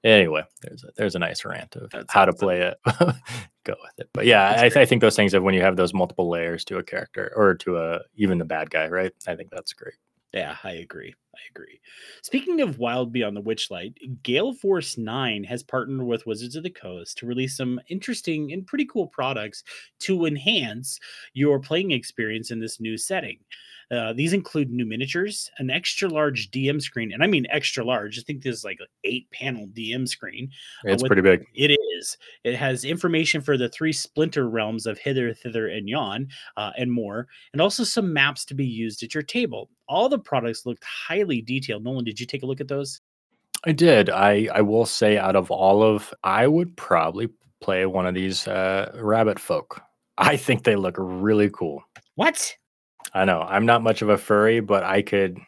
[0.04, 2.34] anyway, there's a, there's a nice rant of That's how awesome.
[2.34, 2.78] to play it.
[3.64, 4.08] Go with it.
[4.12, 6.78] But yeah, I, I, think those things of when you have those multiple layers to
[6.78, 9.12] a character or to a even the bad guy, right?
[9.26, 9.94] I think that's great.
[10.32, 11.14] Yeah, I agree.
[11.40, 11.81] I agree.
[12.22, 16.70] Speaking of Wild Beyond the Witchlight, Gale Force 9 has partnered with Wizards of the
[16.70, 19.64] Coast to release some interesting and pretty cool products
[20.00, 20.98] to enhance
[21.33, 23.38] your playing experience in this new setting.
[23.90, 28.18] Uh, these include new miniatures, an extra large DM screen, and I mean extra large.
[28.18, 30.48] I think this is like an eight panel DM screen.
[30.87, 31.44] Uh, it's uh, pretty big.
[31.55, 32.16] It is.
[32.44, 36.92] It has information for the three splinter realms of Hither, Thither, and Yon, uh, and
[36.92, 39.68] more, and also some maps to be used at your table.
[39.88, 41.85] All the products looked highly detailed.
[41.85, 43.01] Nolan, did you take a look at those?
[43.64, 44.11] I did.
[44.11, 47.29] I I will say, out of all of, I would probably
[47.61, 49.81] play one of these uh, rabbit folk.
[50.19, 51.83] I think they look really cool.
[52.16, 52.57] What?
[53.14, 53.43] I know.
[53.43, 55.38] I'm not much of a furry, but I could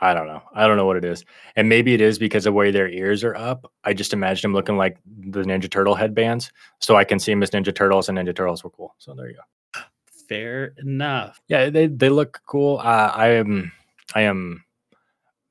[0.00, 0.42] I don't know.
[0.54, 1.24] I don't know what it is.
[1.56, 3.72] And maybe it is because of the way their ears are up.
[3.84, 6.52] I just imagine them looking like the Ninja Turtle headbands.
[6.80, 8.94] So I can see them as Ninja Turtles and Ninja Turtles were cool.
[8.98, 9.80] So there you go.
[10.28, 11.40] Fair enough.
[11.48, 12.78] Yeah, they they look cool.
[12.78, 13.72] Uh, I am
[14.14, 14.64] I am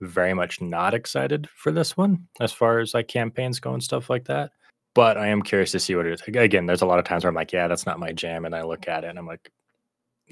[0.07, 4.09] very much not excited for this one as far as like campaigns go and stuff
[4.09, 4.51] like that.
[4.95, 6.21] But I am curious to see what it is.
[6.21, 8.45] Again, there's a lot of times where I'm like, yeah, that's not my jam.
[8.45, 9.51] And I look at it and I'm like,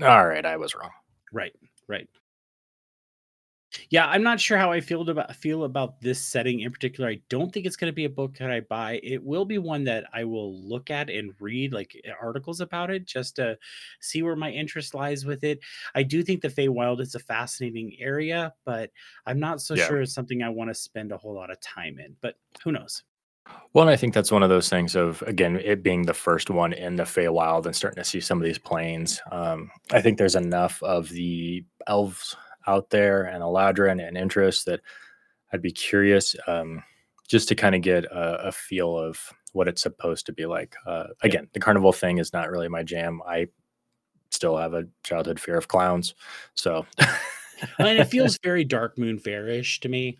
[0.01, 0.91] all right, I was wrong.
[1.33, 1.53] Right,
[1.87, 2.07] right.
[3.89, 7.09] Yeah, I'm not sure how I feel about feel about this setting in particular.
[7.09, 8.99] I don't think it's going to be a book that I buy.
[9.03, 13.05] It will be one that I will look at and read like articles about it
[13.05, 13.57] just to
[14.01, 15.59] see where my interest lies with it.
[15.95, 18.91] I do think the Feywild is a fascinating area, but
[19.25, 19.87] I'm not so yeah.
[19.87, 22.15] sure it's something I want to spend a whole lot of time in.
[22.21, 23.03] But who knows?
[23.73, 26.49] Well, and I think that's one of those things of again it being the first
[26.49, 29.21] one in the Feywild and starting to see some of these planes.
[29.31, 32.35] Um, I think there's enough of the elves
[32.67, 34.81] out there and Eladrin and interest that
[35.53, 36.83] I'd be curious um,
[37.27, 39.19] just to kind of get a, a, feel of
[39.53, 40.75] what it's supposed to be like.
[40.85, 43.21] Uh, again, the carnival thing is not really my jam.
[43.27, 43.47] I
[44.31, 46.15] still have a childhood fear of clowns,
[46.55, 46.85] so.
[47.79, 50.19] and it feels very Darkmoon Faire-ish to me.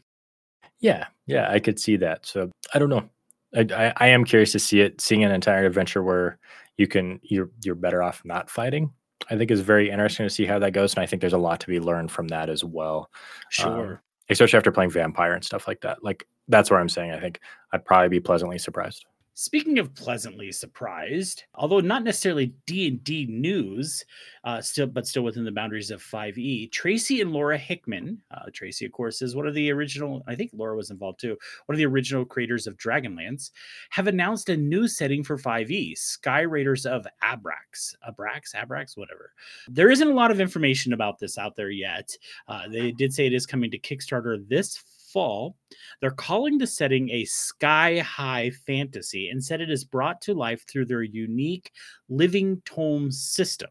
[0.80, 2.25] Yeah, yeah, I could see that.
[2.25, 3.10] So I don't know.
[3.56, 6.39] I, I, I am curious to see it, seeing an entire adventure where
[6.77, 8.91] you can you're you're better off not fighting.
[9.29, 11.38] I think is very interesting to see how that goes, and I think there's a
[11.38, 13.10] lot to be learned from that as well.
[13.49, 16.03] Sure, um, especially after playing vampire and stuff like that.
[16.03, 17.39] Like that's where I'm saying I think
[17.71, 19.05] I'd probably be pleasantly surprised.
[19.41, 24.06] Speaking of pleasantly surprised, although not necessarily D and D news,
[24.43, 28.21] uh, still but still within the boundaries of 5e, Tracy and Laura Hickman.
[28.30, 30.21] Uh, Tracy, of course, is one of the original.
[30.27, 31.36] I think Laura was involved too.
[31.65, 33.49] One of the original creators of Dragonlance
[33.89, 39.34] have announced a new setting for 5e: Sky Raiders of Abrax, Abrax, Abrax, whatever.
[39.67, 42.15] There isn't a lot of information about this out there yet.
[42.47, 45.56] Uh, they did say it is coming to Kickstarter this fall.
[46.00, 50.65] They're calling the setting a sky high fantasy and said it is brought to life
[50.67, 51.71] through their unique
[52.10, 53.69] living tome system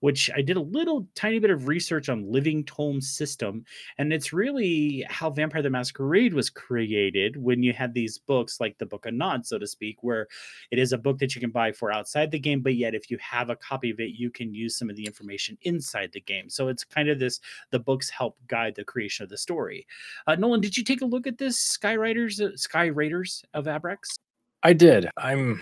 [0.00, 3.64] which I did a little tiny bit of research on Living Tome System,
[3.98, 8.78] and it's really how Vampire the Masquerade was created when you had these books like
[8.78, 10.28] the Book of Nod, so to speak, where
[10.70, 13.10] it is a book that you can buy for outside the game, but yet if
[13.10, 16.20] you have a copy of it, you can use some of the information inside the
[16.20, 16.48] game.
[16.48, 19.86] So it's kind of this the books help guide the creation of the story.
[20.26, 23.66] Uh, Nolan, did you take a look at this Sky Riders, uh, Sky Raiders of
[23.66, 24.18] Abrax?
[24.62, 25.08] I did.
[25.16, 25.60] I'm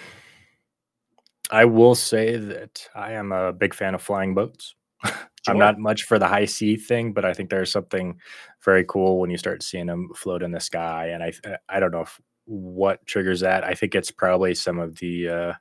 [1.50, 4.74] I will say that I am a big fan of flying boats.
[5.46, 8.18] I'm not much for the high sea thing, but I think there's something
[8.64, 11.08] very cool when you start seeing them float in the sky.
[11.08, 11.32] And I
[11.68, 13.64] I don't know if what triggers that.
[13.64, 15.52] I think it's probably some of the uh,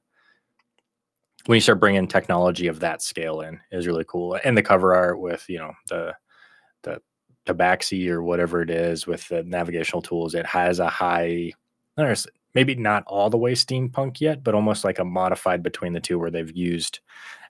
[1.45, 4.39] when you start bringing technology of that scale in is really cool.
[4.43, 6.13] And the cover art with you know the
[6.83, 7.01] the
[7.45, 11.51] tabaxi or whatever it is with the navigational tools, it has a high.
[11.97, 15.99] There's maybe not all the way steampunk yet, but almost like a modified between the
[15.99, 16.99] two where they've used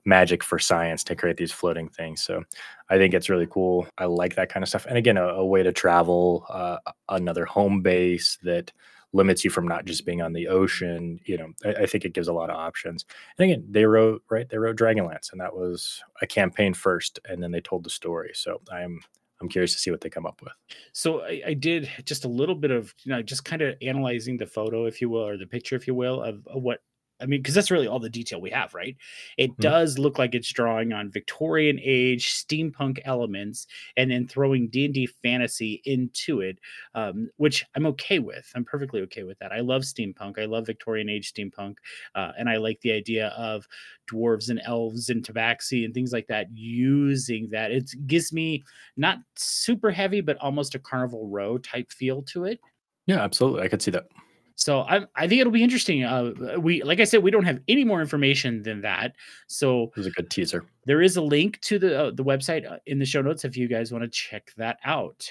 [0.06, 2.22] magic for science to create these floating things.
[2.22, 2.44] So
[2.90, 3.88] I think it's really cool.
[3.98, 4.86] I like that kind of stuff.
[4.86, 6.78] And again, a, a way to travel, uh,
[7.10, 8.72] another home base that
[9.14, 11.20] limits you from not just being on the ocean.
[11.26, 13.06] You know, I, I, think it gives a lot of options.
[13.38, 17.42] And again, they wrote right, they wrote Dragonlance, and that was a campaign first, and
[17.42, 18.32] then they told the story.
[18.34, 19.00] So I'm
[19.42, 20.54] I'm curious to see what they come up with.
[20.94, 24.38] So I, I did just a little bit of, you know, just kind of analyzing
[24.38, 26.80] the photo, if you will, or the picture, if you will, of, of what
[27.24, 28.96] I mean, because that's really all the detail we have, right?
[29.38, 29.62] It mm-hmm.
[29.62, 34.94] does look like it's drawing on Victorian age steampunk elements and then throwing D and
[34.94, 36.60] D fantasy into it,
[36.94, 38.52] um, which I'm okay with.
[38.56, 39.54] I'm perfectly okay with that.
[39.54, 40.38] I love steampunk.
[40.38, 41.78] I love Victorian age steampunk,
[42.14, 43.68] uh, and I like the idea of
[44.12, 47.72] dwarves and elves and tabaxi and things like that using that.
[47.72, 48.64] It gives me
[48.98, 52.60] not super heavy, but almost a Carnival Row type feel to it.
[53.06, 53.64] Yeah, absolutely.
[53.64, 54.08] I could see that.
[54.56, 56.04] So I, I think it'll be interesting.
[56.04, 59.16] Uh, we, like I said, we don't have any more information than that.
[59.48, 60.66] So it was a good teaser.
[60.86, 63.58] There is a link to the uh, the website uh, in the show notes if
[63.58, 65.30] you guys want to check that out.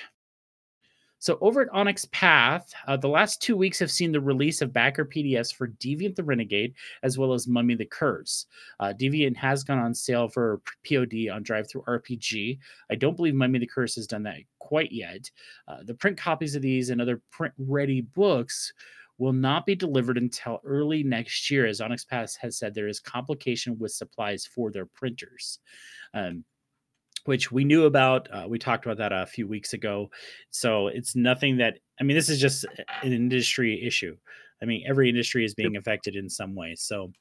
[1.22, 4.72] So over at Onyx Path, uh, the last two weeks have seen the release of
[4.72, 8.46] backer PDFs for Deviant the Renegade as well as Mummy the Curse.
[8.80, 12.58] Uh, Deviant has gone on sale for POD on DriveThruRPG.
[12.90, 15.30] I don't believe Mummy the Curse has done that quite yet.
[15.68, 18.72] Uh, the print copies of these and other print ready books
[19.22, 22.98] will not be delivered until early next year, as Onyx Path has said there is
[22.98, 25.60] complication with supplies for their printers.
[26.12, 26.44] Um,
[27.24, 28.28] which we knew about.
[28.32, 30.10] Uh, we talked about that a few weeks ago.
[30.50, 32.64] So it's nothing that, I mean, this is just
[33.04, 34.16] an industry issue.
[34.60, 36.74] I mean, every industry is being affected in some way.
[36.76, 37.12] So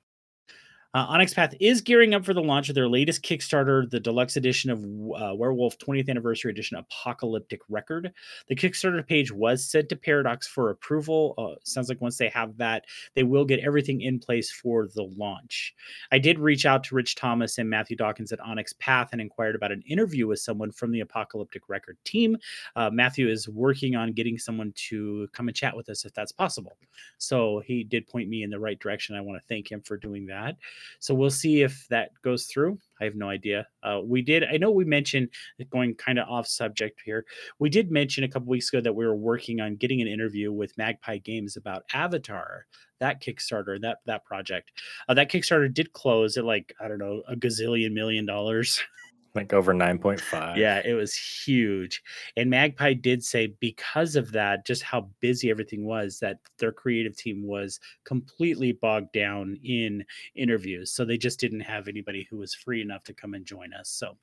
[0.94, 4.36] uh, Onyx Path is gearing up for the launch of their latest Kickstarter, the deluxe
[4.36, 8.12] edition of uh, Werewolf 20th Anniversary Edition Apocalyptic Record.
[8.48, 11.34] The Kickstarter page was sent to Paradox for approval.
[11.38, 15.04] Uh, sounds like once they have that, they will get everything in place for the
[15.04, 15.74] launch.
[16.12, 19.56] I did reach out to Rich Thomas and Matthew Dawkins at Onyx Path and inquired
[19.56, 22.38] about an interview with someone from the Apocalyptic Record team.
[22.76, 26.34] Uh, Matthew is working on getting someone to come and chat with us if that's
[26.34, 26.78] possible.
[27.18, 29.16] So he did point me in the right direction.
[29.16, 30.58] I want to thank him for doing that.
[31.00, 32.80] So we'll see if that goes through.
[33.00, 33.68] I have no idea.
[33.84, 34.44] Uh, we did.
[34.44, 35.30] I know we mentioned
[35.72, 37.26] going kind of off subject here.
[37.60, 40.52] We did mention a couple weeks ago that we were working on getting an interview
[40.52, 42.66] with Magpie Games about Avatar,
[43.00, 44.72] that Kickstarter, that that project.
[45.10, 48.82] Uh, that Kickstarter did close at like I don't know a gazillion million dollars.
[49.34, 52.04] like over 9.5 yeah it was huge
[52.38, 57.16] and magpie did say because of that just how busy everything was that their creative
[57.16, 60.04] team was completely bogged down in
[60.36, 63.74] interviews so they just didn't have anybody who was free enough to come and join
[63.74, 64.18] us so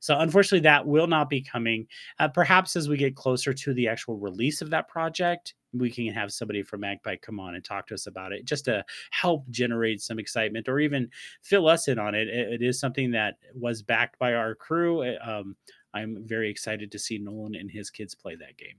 [0.00, 1.86] so unfortunately that will not be coming.
[2.18, 6.12] Uh, perhaps as we get closer to the actual release of that project we can
[6.12, 9.48] have somebody from Magpie come on and talk to us about it just to help
[9.50, 11.10] generate some excitement or even
[11.42, 12.28] fill us in on it.
[12.28, 15.04] It, it is something that was backed by our crew.
[15.04, 15.56] Eh, um,
[15.94, 18.76] I'm very excited to see Nolan and his kids play that game.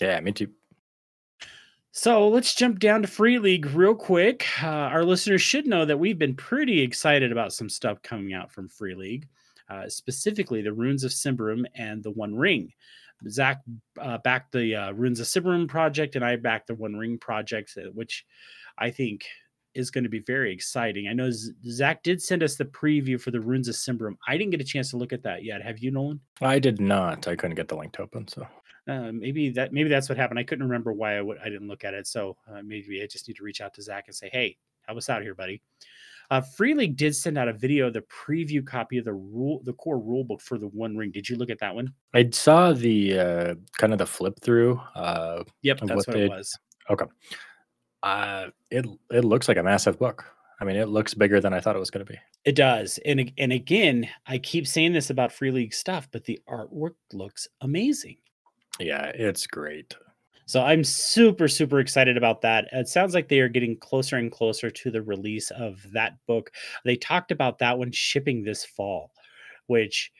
[0.00, 0.48] Yeah, me too.
[1.92, 4.46] So let's jump down to Free League real quick.
[4.62, 8.52] Uh, our listeners should know that we've been pretty excited about some stuff coming out
[8.52, 9.28] from Free League,
[9.68, 12.72] uh, specifically the Runes of Symbaroum and the One Ring.
[13.28, 13.60] Zach
[14.00, 17.76] uh, backed the uh, Runes of Symbaroum project, and I backed the One Ring project,
[17.76, 18.24] uh, which
[18.78, 19.24] I think
[19.74, 21.06] is going to be very exciting.
[21.08, 24.16] I know Z- Zach did send us the preview for the Runes of Symbaroum.
[24.26, 25.62] I didn't get a chance to look at that yet.
[25.62, 26.20] Have you, Nolan?
[26.40, 27.28] I did not.
[27.28, 28.46] I couldn't get the link to open, so
[28.88, 30.38] uh, maybe that maybe that's what happened.
[30.38, 32.06] I couldn't remember why I w- I didn't look at it.
[32.06, 34.56] So uh, maybe I just need to reach out to Zach and say, "Hey,
[34.86, 35.62] help us out here, buddy."
[36.30, 39.72] Uh, Free League did send out a video, the preview copy of the rule, the
[39.72, 41.10] core rule book for the One Ring.
[41.10, 41.92] Did you look at that one?
[42.14, 44.80] I saw the uh, kind of the flip through.
[44.94, 46.56] Uh, yep, that's what, what it was.
[46.88, 47.06] Okay.
[48.02, 50.24] Uh, it it looks like a massive book.
[50.60, 52.18] I mean, it looks bigger than I thought it was going to be.
[52.44, 56.38] It does, and and again, I keep saying this about Free League stuff, but the
[56.48, 58.18] artwork looks amazing.
[58.78, 59.94] Yeah, it's great.
[60.50, 62.66] So I'm super, super excited about that.
[62.72, 66.50] It sounds like they are getting closer and closer to the release of that book.
[66.84, 69.12] They talked about that one shipping this fall,
[69.68, 70.10] which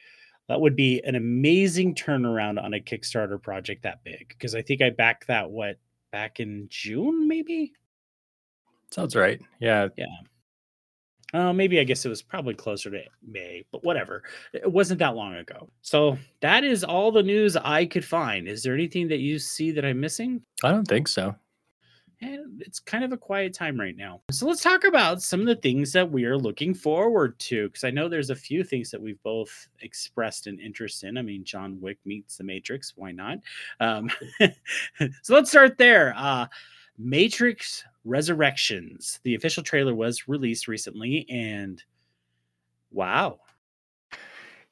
[0.46, 4.28] that would be an amazing turnaround on a Kickstarter project that big.
[4.28, 5.80] Because I think I backed that what
[6.12, 7.72] back in June, maybe.
[8.92, 9.40] Sounds right.
[9.58, 9.88] Yeah.
[9.98, 10.06] Yeah.
[11.32, 14.22] Uh, maybe I guess it was probably closer to May, but whatever.
[14.52, 15.68] It wasn't that long ago.
[15.82, 18.48] So that is all the news I could find.
[18.48, 20.42] Is there anything that you see that I'm missing?
[20.64, 21.34] I don't think so.
[22.22, 24.20] And it's kind of a quiet time right now.
[24.30, 27.68] So let's talk about some of the things that we are looking forward to.
[27.68, 31.16] Because I know there's a few things that we've both expressed an interest in.
[31.16, 32.92] I mean, John Wick meets the Matrix.
[32.94, 33.38] Why not?
[33.78, 34.10] Um,
[35.22, 36.12] so let's start there.
[36.14, 36.46] Uh,
[36.98, 39.20] Matrix Resurrections.
[39.24, 41.82] The official trailer was released recently, and
[42.90, 43.38] wow.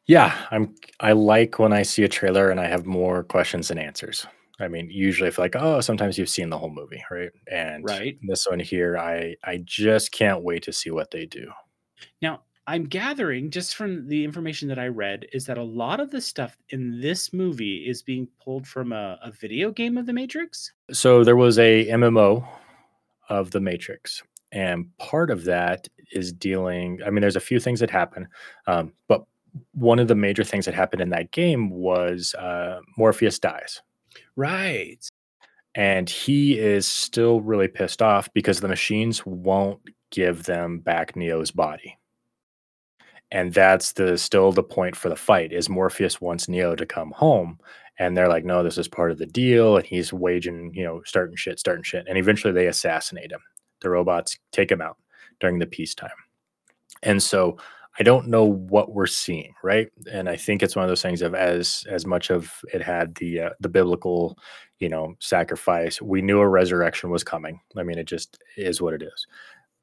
[0.06, 0.74] Yeah, I'm.
[1.00, 4.26] I like when I see a trailer and I have more questions than answers.
[4.60, 7.30] I mean, usually I feel like, oh, sometimes you've seen the whole movie, right?
[7.50, 8.18] And right.
[8.22, 11.50] this one here, I I just can't wait to see what they do.
[12.22, 16.10] Now, I'm gathering just from the information that I read is that a lot of
[16.10, 20.12] the stuff in this movie is being pulled from a, a video game of the
[20.12, 20.72] Matrix.
[20.92, 22.46] So there was a MMO
[23.28, 27.00] of the Matrix, and part of that is dealing.
[27.04, 28.28] I mean, there's a few things that happen,
[28.66, 29.24] um, but
[29.72, 33.82] one of the major things that happened in that game was uh, Morpheus dies.
[34.36, 34.98] Right.
[35.74, 41.50] And he is still really pissed off because the machines won't give them back Neo's
[41.50, 41.98] body
[43.30, 47.12] and that's the still the point for the fight is morpheus wants neo to come
[47.12, 47.58] home
[47.98, 51.02] and they're like no this is part of the deal and he's waging you know
[51.04, 53.40] starting shit starting shit and eventually they assassinate him.
[53.80, 54.96] The robots take him out
[55.40, 56.10] during the peacetime.
[57.02, 57.56] And so
[58.00, 59.88] i don't know what we're seeing right?
[60.10, 63.14] And i think it's one of those things of as as much of it had
[63.16, 64.38] the uh, the biblical
[64.78, 67.60] you know sacrifice we knew a resurrection was coming.
[67.76, 69.26] I mean it just is what it is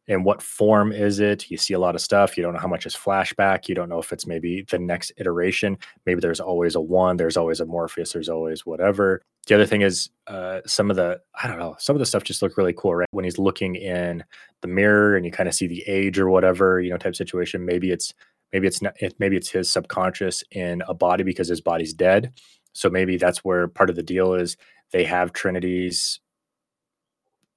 [0.07, 1.49] in what form is it?
[1.49, 3.89] You see a lot of stuff you don't know how much is flashback you don't
[3.89, 7.65] know if it's maybe the next iteration maybe there's always a one there's always a
[7.65, 9.21] morpheus there's always whatever.
[9.47, 12.23] The other thing is uh, some of the i don't know some of the stuff
[12.23, 13.07] just look really cool right?
[13.11, 14.23] When he's looking in
[14.61, 17.65] the mirror and you kind of see the age or whatever you know type situation
[17.65, 18.13] maybe it's
[18.55, 22.31] maybe it's not maybe it's his subconscious in a body because his body's dead.
[22.71, 24.55] So maybe that's where part of the deal is
[24.91, 26.21] they have trinity's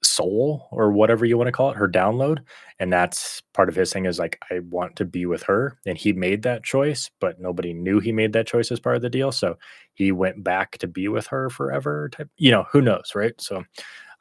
[0.02, 2.38] soul or whatever you want to call it, her download.
[2.78, 5.78] And that's part of his thing is like, I want to be with her.
[5.87, 9.02] And he made that choice, but nobody knew he made that choice as part of
[9.02, 9.32] the deal.
[9.32, 9.58] So
[9.94, 13.38] he went back to be with her forever type, you know, who knows, right?
[13.40, 13.64] So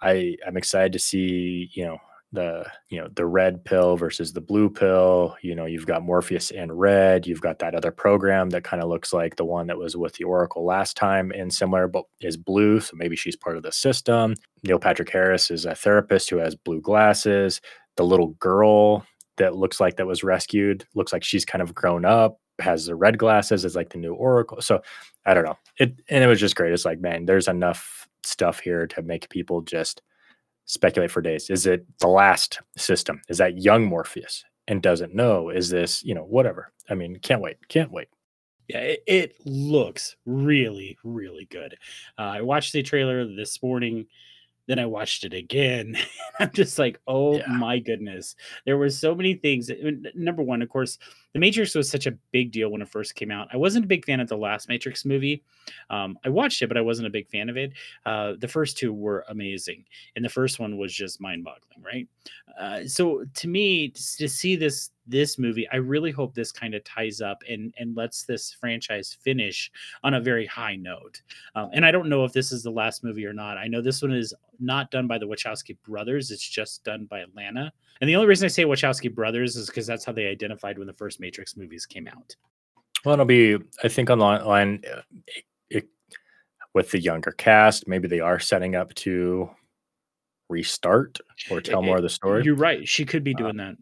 [0.01, 1.97] I I'm excited to see, you know,
[2.37, 5.35] the you know the red pill versus the blue pill.
[5.41, 7.25] You know you've got morpheus in red.
[7.25, 10.13] You've got that other program that kind of looks like the one that was with
[10.13, 13.71] the oracle last time and similar but is blue so maybe she's part of the
[13.71, 14.35] system.
[14.63, 17.59] Neil patrick harris is a therapist who has blue glasses.
[17.95, 19.03] The little girl
[19.37, 22.95] that looks like that was rescued looks like she's kind of grown up has the
[22.95, 24.61] red glasses is like the new oracle.
[24.61, 24.81] So
[25.25, 25.57] i don't know.
[25.79, 26.71] It and it was just great.
[26.71, 30.03] It's like man there's enough stuff here to make people just
[30.67, 31.49] speculate for days.
[31.49, 33.21] Is it the last system?
[33.27, 35.49] Is that young Morpheus and doesn't know?
[35.49, 36.71] Is this, you know, whatever?
[36.89, 37.57] I mean, can't wait.
[37.67, 38.09] Can't wait.
[38.67, 41.77] Yeah, it, it looks really, really good.
[42.19, 44.07] Uh, I watched the trailer this morning.
[44.67, 45.97] Then I watched it again.
[46.39, 47.47] I'm just like, oh yeah.
[47.47, 48.35] my goodness.
[48.65, 49.71] There were so many things.
[50.13, 50.99] Number one, of course,
[51.33, 53.47] The Matrix was such a big deal when it first came out.
[53.51, 55.43] I wasn't a big fan of the last Matrix movie.
[55.89, 57.73] Um, I watched it, but I wasn't a big fan of it.
[58.05, 59.85] Uh, the first two were amazing.
[60.15, 62.07] And the first one was just mind boggling, right?
[62.59, 66.73] Uh, so to me, to, to see this this movie, I really hope this kind
[66.73, 69.71] of ties up and and lets this franchise finish
[70.03, 71.21] on a very high note.
[71.55, 73.57] Um, and I don't know if this is the last movie or not.
[73.57, 77.25] I know this one is not done by the Wachowski brothers; it's just done by
[77.35, 77.71] Lana.
[78.01, 80.87] And the only reason I say Wachowski brothers is because that's how they identified when
[80.87, 82.35] the first Matrix movies came out.
[83.05, 84.81] Well, it'll be, I think, online.
[84.91, 85.01] Uh,
[85.69, 85.87] it,
[86.77, 87.87] with the younger cast.
[87.87, 89.49] Maybe they are setting up to
[90.47, 92.43] restart or tell more of the story.
[92.43, 92.87] You're right.
[92.87, 93.75] She could be uh, doing that.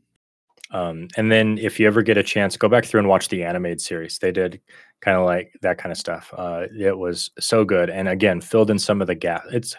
[0.71, 3.43] Um, and then if you ever get a chance, go back through and watch the
[3.43, 4.17] animated series.
[4.17, 4.61] They did
[5.01, 6.33] kind of like that kind of stuff.
[6.35, 9.47] Uh, it was so good, and again, filled in some of the gaps.
[9.51, 9.75] It's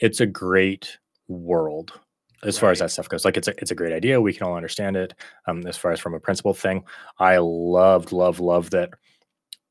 [0.00, 0.96] it's a great
[1.28, 1.92] world
[2.42, 2.60] as right.
[2.60, 3.24] far as that stuff goes.
[3.24, 4.20] Like it's a it's a great idea.
[4.20, 5.14] We can all understand it.
[5.46, 6.84] Um, as far as from a principle thing,
[7.18, 8.90] I loved, love, love that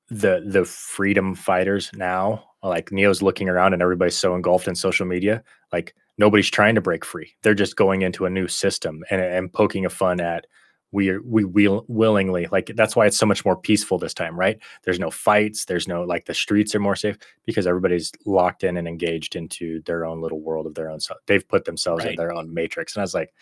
[0.09, 5.05] the the freedom fighters now like neo's looking around and everybody's so engulfed in social
[5.05, 5.43] media
[5.73, 9.51] like nobody's trying to break free they're just going into a new system and, and
[9.51, 10.45] poking a fun at
[10.91, 14.59] we we will willingly like that's why it's so much more peaceful this time right
[14.83, 18.77] there's no fights there's no like the streets are more safe because everybody's locked in
[18.77, 22.11] and engaged into their own little world of their own so they've put themselves right.
[22.11, 23.33] in their own matrix and i was like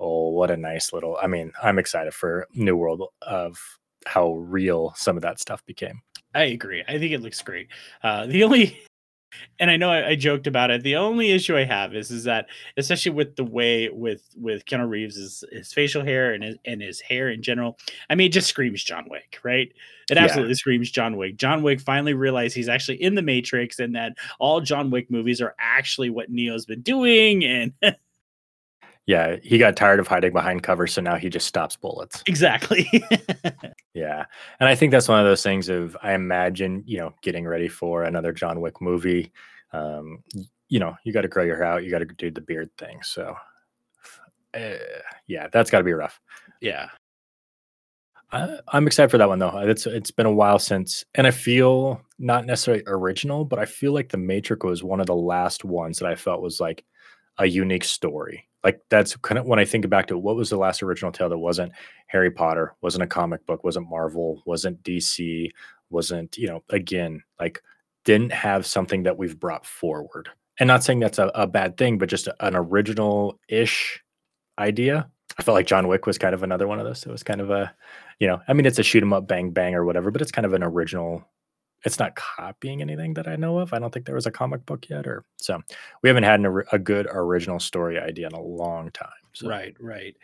[0.00, 3.58] oh what a nice little i mean i'm excited for new world of
[4.06, 6.00] how real some of that stuff became.
[6.34, 6.82] I agree.
[6.86, 7.68] I think it looks great.
[8.02, 8.80] Uh, the only,
[9.58, 10.82] and I know I, I, joked about it.
[10.82, 14.88] The only issue I have is is that, especially with the way with with Keanu
[14.88, 17.78] Reeves his, his facial hair and his and his hair in general.
[18.10, 19.72] I mean, it just screams John Wick, right?
[20.10, 20.56] It absolutely yeah.
[20.56, 21.36] screams John Wick.
[21.36, 25.40] John Wick finally realized he's actually in the Matrix, and that all John Wick movies
[25.40, 27.72] are actually what Neo's been doing, and
[29.06, 32.22] yeah, he got tired of hiding behind cover, so now he just stops bullets.
[32.26, 32.88] Exactly.
[33.94, 34.24] yeah,
[34.60, 37.68] and I think that's one of those things of I imagine you know getting ready
[37.68, 39.30] for another John Wick movie.
[39.72, 40.22] Um,
[40.68, 42.70] you know, you got to grow your hair out, you got to do the beard
[42.78, 43.02] thing.
[43.02, 43.36] So,
[44.54, 44.74] uh,
[45.26, 46.18] yeah, that's got to be rough.
[46.60, 46.88] Yeah,
[48.32, 49.58] I, I'm excited for that one though.
[49.58, 53.92] It's it's been a while since, and I feel not necessarily original, but I feel
[53.92, 56.84] like The Matrix was one of the last ones that I felt was like
[57.38, 60.56] a unique story like that's kind of when I think back to what was the
[60.56, 61.72] last original tale that wasn't
[62.06, 65.50] Harry Potter, wasn't a comic book, wasn't Marvel, wasn't DC,
[65.90, 67.62] wasn't, you know, again, like
[68.06, 70.30] didn't have something that we've brought forward.
[70.58, 74.02] And not saying that's a, a bad thing, but just an original ish
[74.58, 75.08] idea.
[75.38, 77.04] I felt like John Wick was kind of another one of those.
[77.04, 77.74] It was kind of a,
[78.18, 80.30] you know, I mean, it's a shoot 'em up, bang, bang, or whatever, but it's
[80.32, 81.28] kind of an original
[81.84, 83.72] it's not copying anything that I know of.
[83.72, 85.60] I don't think there was a comic book yet, or so
[86.02, 89.10] we haven't had an, a good original story idea in a long time.
[89.32, 89.48] So.
[89.48, 90.16] Right, right.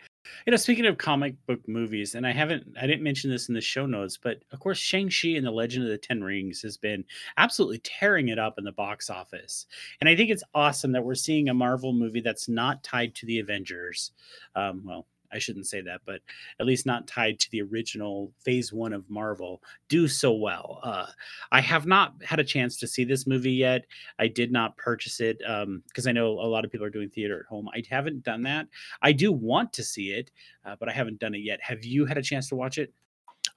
[0.45, 3.55] You know, speaking of comic book movies, and I haven't, I didn't mention this in
[3.55, 6.77] the show notes, but of course, Shang-Chi and the Legend of the Ten Rings has
[6.77, 7.03] been
[7.37, 9.65] absolutely tearing it up in the box office.
[9.99, 13.25] And I think it's awesome that we're seeing a Marvel movie that's not tied to
[13.25, 14.11] the Avengers.
[14.55, 16.21] Um, well, I shouldn't say that, but
[16.59, 20.79] at least not tied to the original phase one of Marvel, do so well.
[20.83, 21.07] Uh,
[21.51, 23.85] I have not had a chance to see this movie yet.
[24.19, 27.09] I did not purchase it because um, I know a lot of people are doing
[27.09, 27.69] theater at home.
[27.73, 28.67] I haven't done that.
[29.01, 30.31] I do want to see it,
[30.65, 31.59] uh, but I haven't done it yet.
[31.61, 32.93] Have you had a chance to watch it?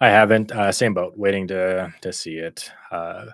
[0.01, 0.53] I haven't.
[0.53, 2.70] Uh, same boat, waiting to to see it.
[2.91, 3.27] Uh,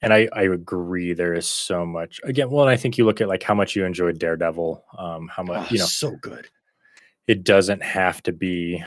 [0.00, 1.12] and I, I agree.
[1.12, 2.50] There is so much again.
[2.50, 5.42] Well, and I think you look at like how much you enjoyed Daredevil, um, how
[5.42, 6.48] much oh, you know, so good
[7.26, 8.82] it doesn't have to be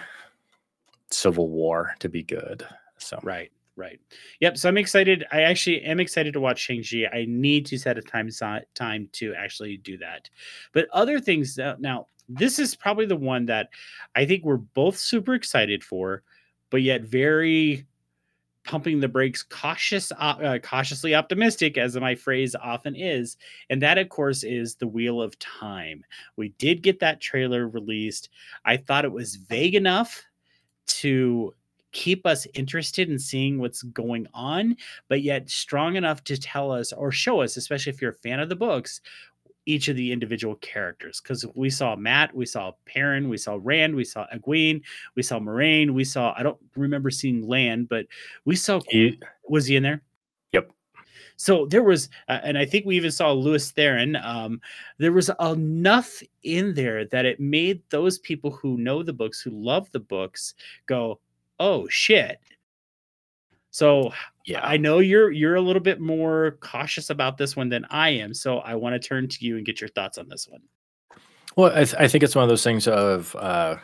[1.09, 2.65] civil war to be good.
[2.97, 3.99] So right, right.
[4.41, 4.57] Yep.
[4.57, 5.25] So I'm excited.
[5.31, 7.05] I actually am excited to watch Shang-Chi.
[7.13, 8.29] I need to set a time
[8.73, 10.29] time to actually do that.
[10.73, 13.69] But other things uh, now, this is probably the one that
[14.15, 16.23] I think we're both super excited for,
[16.71, 17.85] but yet very
[18.65, 23.37] pumping the brakes cautious uh, cautiously optimistic as my phrase often is
[23.69, 26.03] and that of course is the wheel of time.
[26.35, 28.29] We did get that trailer released.
[28.65, 30.23] I thought it was vague enough
[30.87, 31.53] to
[31.91, 34.75] keep us interested in seeing what's going on
[35.07, 38.41] but yet strong enough to tell us or show us especially if you're a fan
[38.41, 38.99] of the books
[39.65, 43.95] each of the individual characters because we saw Matt, we saw Perrin, we saw Rand,
[43.95, 44.81] we saw Egwene,
[45.15, 48.05] we saw Moiraine, we saw I don't remember seeing Lan, but
[48.45, 50.01] we saw he, was he in there?
[50.51, 50.71] Yep.
[51.37, 54.23] So there was, uh, and I think we even saw Lews Therin.
[54.23, 54.61] Um,
[54.97, 59.51] there was enough in there that it made those people who know the books, who
[59.51, 60.53] love the books,
[60.85, 61.19] go,
[61.59, 62.39] "Oh shit!"
[63.75, 64.13] So
[64.45, 68.07] yeah, I know you're you're a little bit more cautious about this one than I
[68.07, 68.33] am.
[68.33, 70.61] So I want to turn to you and get your thoughts on this one.
[71.57, 73.75] Well, I, th- I think it's one of those things of uh,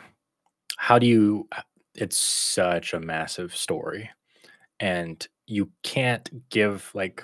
[0.78, 1.46] how do you?
[1.94, 4.08] It's such a massive story,
[4.80, 7.22] and you can't give like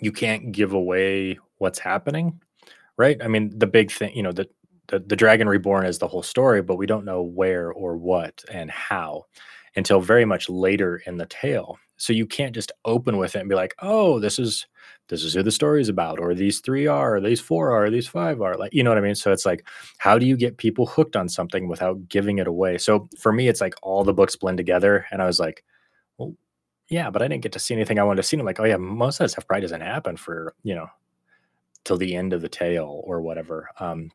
[0.00, 2.40] you can't give away what's happening,
[2.96, 3.22] right?
[3.22, 4.48] I mean, the big thing, you know, the
[4.88, 8.42] the, the dragon reborn is the whole story, but we don't know where or what
[8.50, 9.26] and how
[9.76, 11.78] until very much later in the tale.
[11.96, 14.66] So you can't just open with it and be like, "Oh, this is
[15.08, 17.84] this is who the story is about," or "These three are," or "These four are,"
[17.86, 19.14] or "These five are." Like, you know what I mean?
[19.14, 19.66] So it's like,
[19.98, 22.78] how do you get people hooked on something without giving it away?
[22.78, 25.64] So for me, it's like all the books blend together, and I was like,
[26.18, 26.34] "Well,
[26.88, 28.36] yeah, but I didn't get to see anything I wanted to see.
[28.36, 30.88] And I'm like, oh yeah, most of that stuff probably doesn't happen for you know
[31.84, 33.68] till the end of the tale or whatever.
[33.78, 34.10] Um,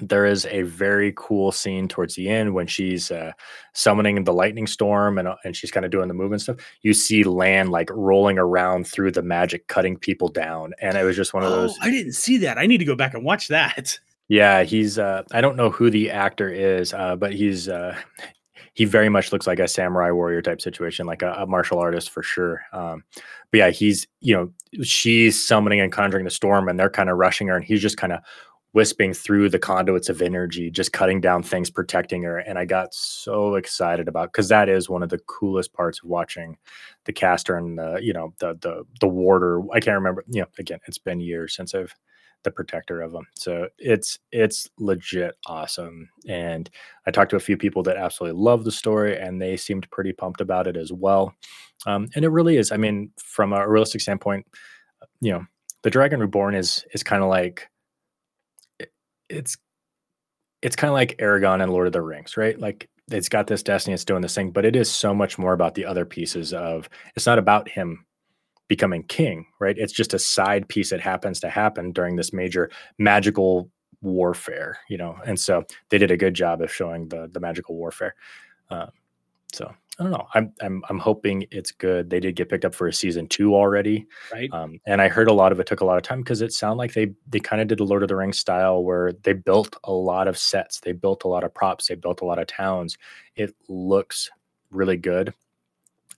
[0.00, 3.32] there is a very cool scene towards the end when she's uh,
[3.72, 6.56] summoning the lightning storm and, uh, and she's kind of doing the movement stuff.
[6.82, 11.16] You see Lan like rolling around through the magic, cutting people down, and it was
[11.16, 11.72] just one of those.
[11.72, 12.58] Oh, I didn't see that.
[12.58, 13.98] I need to go back and watch that.
[14.28, 14.98] Yeah, he's.
[14.98, 17.68] Uh, I don't know who the actor is, uh, but he's.
[17.68, 17.96] Uh,
[18.74, 22.10] he very much looks like a samurai warrior type situation, like a, a martial artist
[22.10, 22.62] for sure.
[22.72, 23.04] Um,
[23.52, 24.08] but yeah, he's.
[24.20, 27.64] You know, she's summoning and conjuring the storm, and they're kind of rushing her, and
[27.64, 28.18] he's just kind of
[28.76, 32.36] wisping through the conduits of energy, just cutting down things, protecting her.
[32.36, 36.10] And I got so excited about because that is one of the coolest parts of
[36.10, 36.58] watching
[37.06, 39.62] the caster and the, you know, the the the warder.
[39.72, 41.94] I can't remember, you know, again, it's been years since I've
[42.42, 43.26] the protector of them.
[43.34, 46.10] So it's it's legit awesome.
[46.28, 46.68] And
[47.06, 50.12] I talked to a few people that absolutely love the story and they seemed pretty
[50.12, 51.34] pumped about it as well.
[51.86, 52.72] Um, and it really is.
[52.72, 54.46] I mean, from a realistic standpoint,
[55.22, 55.46] you know,
[55.82, 57.70] the Dragon Reborn is is kind of like
[59.28, 59.56] it's
[60.62, 62.58] it's kind of like Aragorn and Lord of the Rings, right?
[62.58, 65.52] Like it's got this destiny, it's doing this thing, but it is so much more
[65.52, 68.04] about the other pieces of it's not about him
[68.68, 69.78] becoming king, right?
[69.78, 73.70] It's just a side piece that happens to happen during this major magical
[74.02, 75.16] warfare, you know.
[75.24, 78.14] And so they did a good job of showing the the magical warfare.
[78.70, 78.86] Uh,
[79.52, 80.26] so I don't know.
[80.34, 82.10] I'm I'm I'm hoping it's good.
[82.10, 84.50] They did get picked up for a season two already, right?
[84.52, 86.52] Um, and I heard a lot of it took a lot of time because it
[86.52, 89.32] sounded like they they kind of did the Lord of the Rings style where they
[89.32, 92.38] built a lot of sets, they built a lot of props, they built a lot
[92.38, 92.98] of towns.
[93.36, 94.30] It looks
[94.70, 95.32] really good,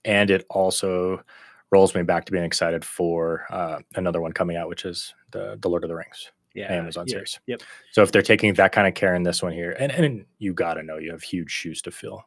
[0.03, 1.23] and it also
[1.71, 5.57] rolls me back to being excited for uh, another one coming out, which is the
[5.61, 6.31] the Lord of the Rings.
[6.53, 7.39] Yeah, Amazon yeah, series.
[7.47, 7.61] Yep.
[7.93, 10.53] So if they're taking that kind of care in this one here, and and you
[10.53, 12.25] got to know you have huge shoes to fill.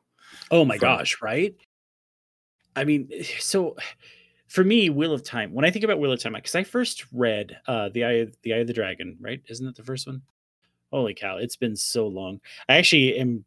[0.51, 1.55] Oh my gosh, right?
[2.75, 3.77] I mean, so
[4.49, 5.53] for me, Wheel of Time.
[5.53, 8.37] When I think about Wheel of Time, because I first read uh, the Eye of,
[8.43, 9.41] the Eye of the Dragon, right?
[9.49, 10.23] Isn't that the first one?
[10.93, 11.39] Holy cow!
[11.39, 12.41] It's been so long.
[12.69, 13.45] I actually am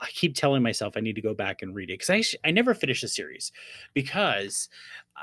[0.00, 2.40] I keep telling myself I need to go back and read it because I actually,
[2.44, 3.52] I never finished the series
[3.94, 4.68] because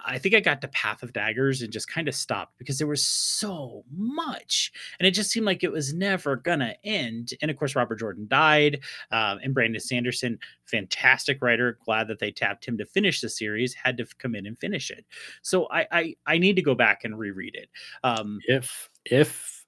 [0.06, 2.88] I think I got to Path of Daggers and just kind of stopped because there
[2.88, 7.34] was so much and it just seemed like it was never gonna end.
[7.42, 8.82] And of course, Robert Jordan died,
[9.12, 11.78] um, and Brandon Sanderson, fantastic writer.
[11.86, 13.74] Glad that they tapped him to finish the series.
[13.74, 15.06] Had to come in and finish it.
[15.42, 17.70] So I I, I need to go back and reread it.
[18.04, 19.66] Um, if if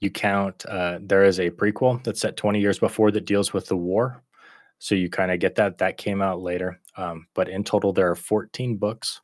[0.00, 3.66] you count, uh, there is a prequel that's set 20 years before that deals with
[3.66, 4.22] the war
[4.78, 5.78] so you kind of get that.
[5.78, 6.80] That came out later.
[6.96, 9.20] Um, but in total, there are 14 books.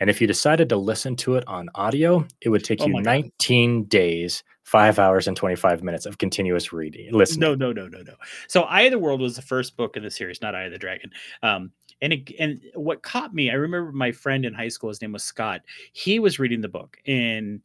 [0.00, 3.00] And if you decided to listen to it on audio, it would take oh you
[3.02, 3.88] 19 God.
[3.90, 7.12] days, five hours, and 25 minutes of continuous reading.
[7.12, 7.40] Listen.
[7.40, 8.14] No, no, no, no, no.
[8.48, 10.72] So Eye of the World was the first book in the series, not Eye of
[10.72, 11.10] the Dragon.
[11.42, 11.70] Um,
[12.02, 15.12] and it, and what caught me, I remember my friend in high school, his name
[15.12, 15.60] was Scott.
[15.92, 17.60] He was reading the book and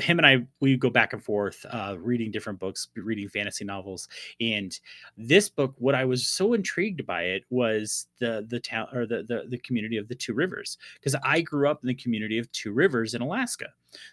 [0.00, 4.08] him and I we go back and forth uh, reading different books, reading fantasy novels,
[4.40, 4.78] and
[5.16, 9.22] this book, what I was so intrigued by it was the the town or the
[9.22, 12.50] the, the community of the Two Rivers because I grew up in the community of
[12.52, 13.66] Two Rivers in Alaska,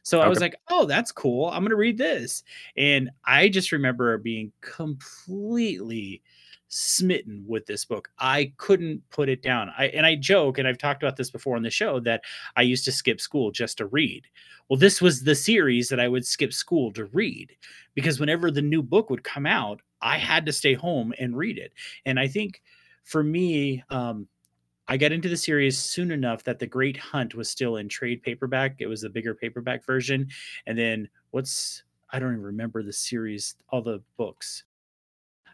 [0.04, 0.26] so okay.
[0.26, 1.50] I was like, oh, that's cool.
[1.50, 2.44] I'm gonna read this,
[2.78, 6.22] and I just remember being completely
[6.68, 8.10] smitten with this book.
[8.20, 9.72] I couldn't put it down.
[9.78, 12.24] I and I joke, and I've talked about this before on the show that
[12.56, 14.28] I used to skip school just to read.
[14.70, 17.56] Well, this was the series that I would skip school to read
[17.94, 21.58] because whenever the new book would come out, I had to stay home and read
[21.58, 21.74] it.
[22.06, 22.62] And I think
[23.04, 24.28] for me, um,
[24.88, 28.22] I got into the series soon enough that The Great Hunt was still in trade
[28.22, 28.76] paperback.
[28.80, 30.28] It was the bigger paperback version.
[30.68, 34.64] And then what's I don't even remember the series, all the books.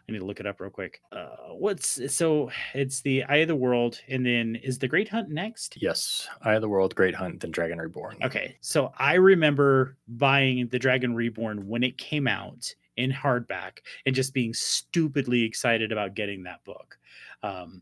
[0.08, 1.00] I need to look it up real quick.
[1.12, 2.50] Uh, what's so?
[2.74, 5.76] It's the Eye of the World, and then is the Great Hunt next?
[5.80, 8.18] Yes, Eye of the World, Great Hunt, then Dragon Reborn.
[8.22, 14.14] Okay, so I remember buying the Dragon Reborn when it came out in hardback, and
[14.14, 16.98] just being stupidly excited about getting that book.
[17.42, 17.80] Um,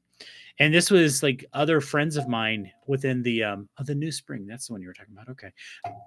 [0.59, 4.47] and this was like other friends of mine within the um oh, the new spring
[4.47, 5.51] that's the one you were talking about okay.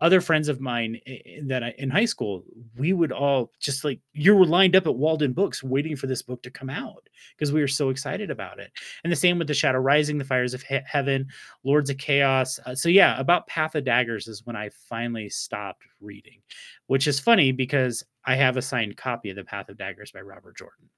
[0.01, 0.99] Other friends of mine
[1.45, 2.43] that I, in high school
[2.77, 6.41] we would all just like you were lined up at Waldenbooks waiting for this book
[6.43, 8.71] to come out because we were so excited about it.
[9.03, 11.27] And the same with the shadow rising the fires of he- heaven
[11.63, 15.83] lords of chaos uh, so yeah about path of daggers is when i finally stopped
[16.01, 16.39] reading
[16.87, 20.21] which is funny because i have a signed copy of the path of daggers by
[20.21, 20.89] robert jordan.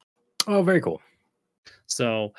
[0.47, 1.01] Oh very cool.
[1.87, 2.33] So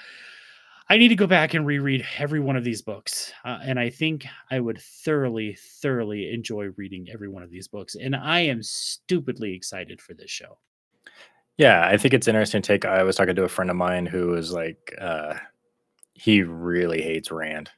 [0.89, 3.33] I need to go back and reread every one of these books.
[3.45, 7.97] Uh, and I think I would thoroughly, thoroughly enjoy reading every one of these books.
[7.97, 10.59] And I am stupidly excited for this show.
[11.59, 12.85] Yeah, I think it's interesting take.
[12.85, 15.35] I was talking to a friend of mine who was like, uh,
[16.15, 17.71] he really hates Rand.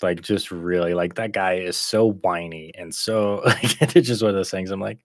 [0.00, 4.30] Like just really like that guy is so whiny and so like it's just one
[4.30, 4.70] of those things.
[4.70, 5.00] I'm like,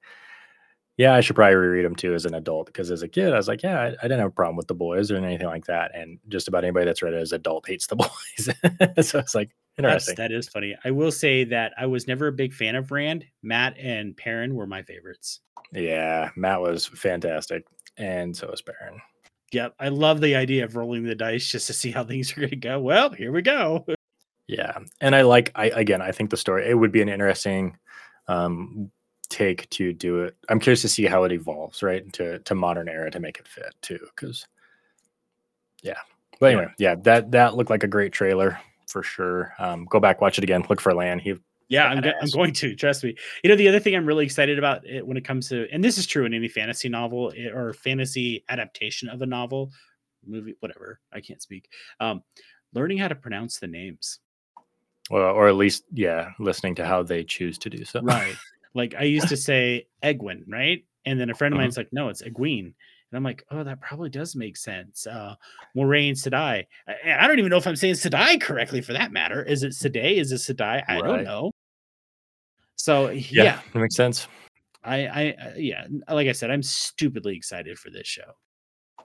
[0.97, 3.37] yeah, I should probably reread them too as an adult because as a kid, I
[3.37, 5.65] was like, yeah, I, I, didn't have a problem with the boys or anything like
[5.65, 5.91] that.
[5.93, 7.95] And just about anybody that's read it as adult hates the
[8.97, 9.07] boys.
[9.07, 10.15] so it's like interesting.
[10.15, 10.75] That's, that is funny.
[10.85, 13.25] I will say that I was never a big fan of Rand.
[13.43, 15.41] Matt and Perrin were my favorites.
[15.73, 17.65] Yeah, Matt was fantastic,
[17.97, 19.01] and so was Perrin.
[19.51, 22.41] Yep, I love the idea of rolling the dice just to see how things are
[22.41, 22.79] going to go.
[22.79, 23.85] Well, here we go.
[24.47, 25.51] Yeah, and I like.
[25.55, 26.69] I again, I think the story.
[26.69, 27.77] It would be an interesting
[28.27, 28.91] um,
[29.27, 30.35] take to do it.
[30.49, 33.47] I'm curious to see how it evolves, right, to to modern era to make it
[33.47, 33.99] fit too.
[34.15, 34.47] Because,
[35.81, 35.99] yeah.
[36.39, 39.53] But anyway, yeah, that that looked like a great trailer for sure.
[39.59, 40.65] Um, go back, watch it again.
[40.69, 41.19] Look for Lan.
[41.19, 41.35] He.
[41.67, 43.15] Yeah, I'm, I'm going to trust me.
[43.43, 45.83] You know, the other thing I'm really excited about it when it comes to, and
[45.83, 49.71] this is true in any fantasy novel eh, or fantasy adaptation of a novel,
[50.23, 50.99] movie, whatever.
[51.11, 51.71] I can't speak.
[51.99, 52.21] Um,
[52.73, 54.19] learning how to pronounce the names.
[55.09, 58.01] Well, or at least, yeah, listening to how they choose to do so.
[58.01, 58.35] Right.
[58.75, 60.85] Like I used to say Egwin, right?
[61.05, 61.81] And then a friend of mine's mm-hmm.
[61.81, 62.73] like, no, it's Egwene.
[63.11, 65.07] And I'm like, oh, that probably does make sense.
[65.07, 65.35] Uh,
[65.75, 66.65] Moiraine Sedai.
[66.87, 69.43] I, I, don't even know if I'm saying Sedai correctly for that matter.
[69.43, 70.17] Is it Sedai?
[70.17, 70.83] Is it Sedai?
[70.87, 71.03] I right.
[71.03, 71.51] don't know.
[72.75, 74.27] So yeah, yeah, that makes sense.
[74.83, 78.33] I, I, uh, yeah, like I said, I'm stupidly excited for this show.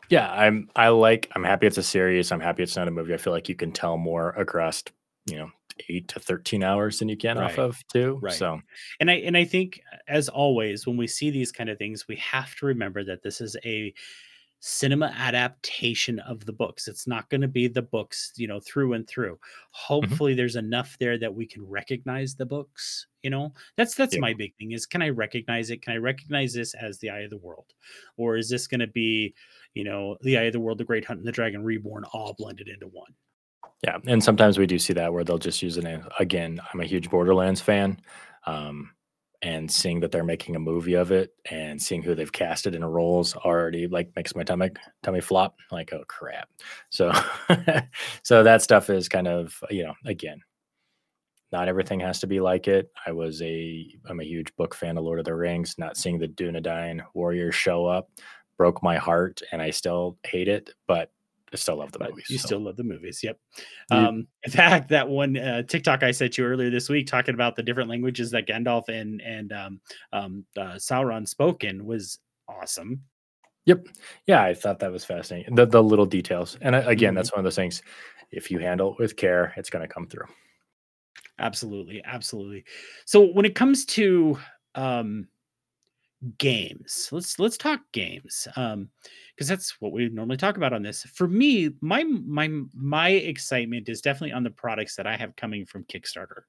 [0.09, 0.69] Yeah, I'm.
[0.75, 1.31] I like.
[1.37, 2.33] I'm happy it's a series.
[2.33, 3.15] I'm happy it's not a movie.
[3.15, 4.83] I feel like you can tell more across,
[5.27, 5.51] you know,
[5.89, 7.51] eight to 13 hours than you can right.
[7.51, 8.19] off of too.
[8.23, 8.33] Right.
[8.33, 8.61] So,
[9.01, 12.17] and I, and I think as always, when we see these kind of things, we
[12.17, 13.93] have to remember that this is a
[14.61, 16.87] cinema adaptation of the books.
[16.87, 19.35] It's not going to be the books, you know, through and through.
[19.35, 19.71] Mm-hmm.
[19.73, 20.37] Hopefully mm-hmm.
[20.37, 23.53] there's enough there that we can recognize the books, you know.
[23.77, 24.21] That's that's yeah.
[24.21, 25.83] my big thing is can I recognize it?
[25.83, 27.73] Can I recognize this as the eye of the world?
[28.17, 29.35] Or is this going to be,
[29.75, 32.35] you know, the eye of the world, the great hunt and the dragon reborn all
[32.35, 33.15] blended into one?
[33.85, 35.87] Yeah, and sometimes we do see that where they'll just use it.
[36.19, 37.99] Again, I'm a huge Borderlands fan,
[38.47, 38.91] um,
[39.43, 42.85] and seeing that they're making a movie of it and seeing who they've casted in
[42.85, 44.71] roles already like makes my tummy
[45.03, 45.57] tummy flop.
[45.71, 46.51] Like, oh crap!
[46.91, 47.11] So,
[48.23, 50.41] so that stuff is kind of you know again,
[51.53, 52.91] not everything has to be like it.
[53.07, 55.77] I was a I'm a huge book fan of Lord of the Rings.
[55.79, 58.11] Not seeing the Dunedain warriors show up
[58.61, 60.69] broke my heart, and I still hate it.
[60.87, 61.11] But
[61.53, 62.27] I still love the movies.
[62.29, 62.47] You so.
[62.47, 63.21] still love the movies.
[63.23, 63.39] Yep.
[63.91, 67.57] Um, in fact, that one uh, TikTok I sent you earlier this week talking about
[67.57, 69.81] the different languages that Gandalf and and um,
[70.13, 73.03] um, uh, Sauron spoken was awesome.
[73.67, 73.87] Yep.
[74.27, 75.55] Yeah, I thought that was fascinating.
[75.55, 77.17] The the little details, and uh, again, mm-hmm.
[77.17, 77.83] that's one of those things.
[78.31, 80.27] If you handle it with care, it's going to come through.
[81.41, 82.65] Absolutely, absolutely.
[83.07, 84.39] So when it comes to
[84.77, 85.27] um,
[86.37, 87.09] games.
[87.13, 88.89] Let's let's talk games um
[89.35, 91.05] because that's what we normally talk about on this.
[91.05, 95.65] For me my my my excitement is definitely on the products that i have coming
[95.65, 96.43] from kickstarter.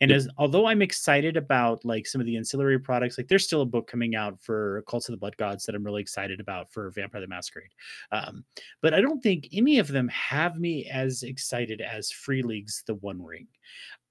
[0.00, 3.60] And as although i'm excited about like some of the ancillary products like there's still
[3.60, 6.72] a book coming out for cults of the blood gods that i'm really excited about
[6.72, 7.70] for vampire the masquerade
[8.12, 8.42] um
[8.80, 12.94] but i don't think any of them have me as excited as free leagues the
[12.96, 13.46] one ring.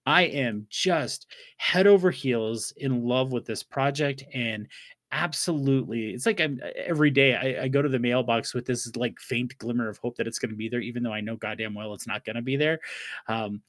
[0.05, 4.67] I am just head over heels in love with this project and
[5.11, 9.19] absolutely it's like i'm every day I, I, go to the mailbox with this like
[9.19, 11.73] faint glimmer of hope that it's going to be there even though i know goddamn
[11.73, 12.79] well it's not going to be there.
[13.27, 13.61] Um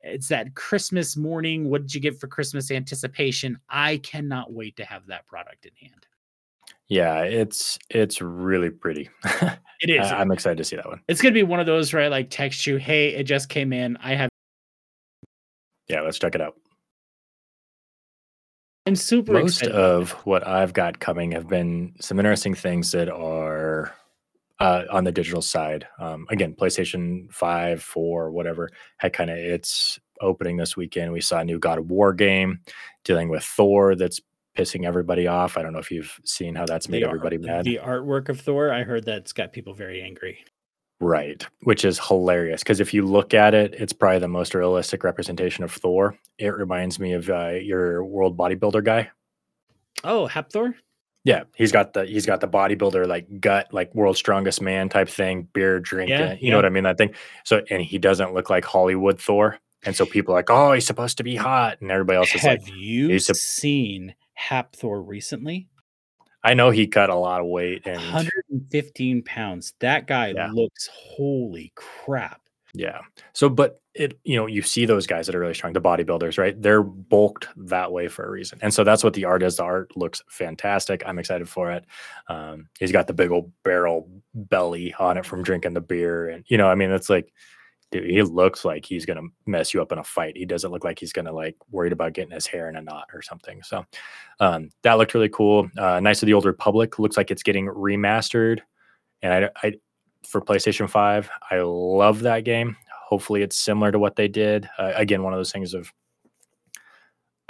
[0.00, 3.58] it's that christmas morning what did you get for christmas anticipation?
[3.68, 6.06] I cannot wait to have that product in hand.
[6.86, 9.10] Yeah it's it's really pretty.
[9.80, 10.10] It is.
[10.10, 11.00] I'm excited to see that one.
[11.06, 13.48] It's going to be one of those where i like text you hey it just
[13.48, 14.30] came in i have
[15.88, 16.56] yeah let's check it out
[18.88, 19.76] I'm super Most excited.
[19.76, 23.94] of what I've got coming have been some interesting things that are
[24.60, 25.86] uh, on the digital side.
[25.98, 31.12] Um, again, PlayStation 5, 4, whatever, had kind of its opening this weekend.
[31.12, 32.60] We saw a new God of War game
[33.04, 34.22] dealing with Thor that's
[34.56, 35.58] pissing everybody off.
[35.58, 37.64] I don't know if you've seen how that's made the everybody art, mad.
[37.66, 40.38] The artwork of Thor, I heard that's got people very angry.
[41.00, 45.04] Right, which is hilarious because if you look at it, it's probably the most realistic
[45.04, 46.16] representation of Thor.
[46.38, 49.10] It reminds me of uh, your world bodybuilder guy.
[50.02, 50.74] Oh, Hafthor.
[51.24, 55.08] Yeah, he's got the he's got the bodybuilder like gut, like world's strongest man type
[55.08, 56.18] thing, beer drinking.
[56.18, 56.50] Yeah, you yeah.
[56.50, 56.84] know what I mean?
[56.84, 57.14] That thing.
[57.44, 60.86] So, and he doesn't look like Hollywood Thor, and so people are like, oh, he's
[60.86, 65.68] supposed to be hot, and everybody else is Have like, Have you seen Hafthor recently?
[66.44, 69.74] I know he cut a lot of weight and 115 pounds.
[69.80, 70.50] That guy yeah.
[70.52, 72.40] looks holy crap.
[72.74, 73.00] Yeah.
[73.32, 76.38] So, but it, you know, you see those guys that are really strong, the bodybuilders,
[76.38, 76.60] right?
[76.60, 78.58] They're bulked that way for a reason.
[78.62, 79.56] And so that's what the art is.
[79.56, 81.02] The art looks fantastic.
[81.04, 81.84] I'm excited for it.
[82.28, 86.28] Um, he's got the big old barrel belly on it from drinking the beer.
[86.28, 87.32] And, you know, I mean, it's like,
[87.90, 90.36] dude, he looks like he's gonna mess you up in a fight.
[90.36, 93.08] He doesn't look like he's gonna like worried about getting his hair in a knot
[93.12, 93.62] or something.
[93.62, 93.84] So
[94.40, 95.68] um, that looked really cool.
[95.76, 98.60] Uh, of the Old Republic looks like it's getting remastered,
[99.22, 99.74] and I, I
[100.26, 101.30] for PlayStation Five.
[101.50, 102.76] I love that game.
[103.08, 104.68] Hopefully, it's similar to what they did.
[104.78, 105.92] Uh, again, one of those things of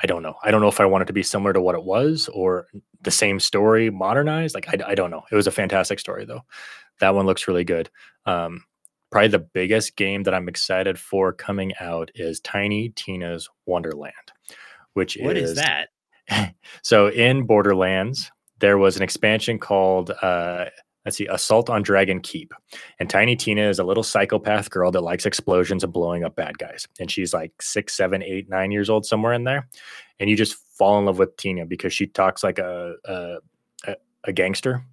[0.03, 0.37] I don't know.
[0.43, 2.69] I don't know if I want it to be similar to what it was or
[3.03, 4.55] the same story modernized.
[4.55, 5.25] Like I, I don't know.
[5.31, 6.43] It was a fantastic story though.
[7.01, 7.91] That one looks really good.
[8.27, 8.65] Um,
[9.11, 14.15] probably the biggest game that I'm excited for coming out is Tiny Tina's Wonderland,
[14.95, 16.55] which is what is, is that?
[16.83, 20.67] so in Borderlands, there was an expansion called uh,
[21.05, 22.53] let's see, Assault on Dragon Keep.
[23.01, 26.59] And Tiny Tina is a little psychopath girl that likes explosions and blowing up bad
[26.59, 26.87] guys.
[27.01, 29.69] And she's like six, seven, eight, nine years old, somewhere in there.
[30.21, 33.39] And you just fall in love with Tina because she talks like a a,
[34.25, 34.85] a gangster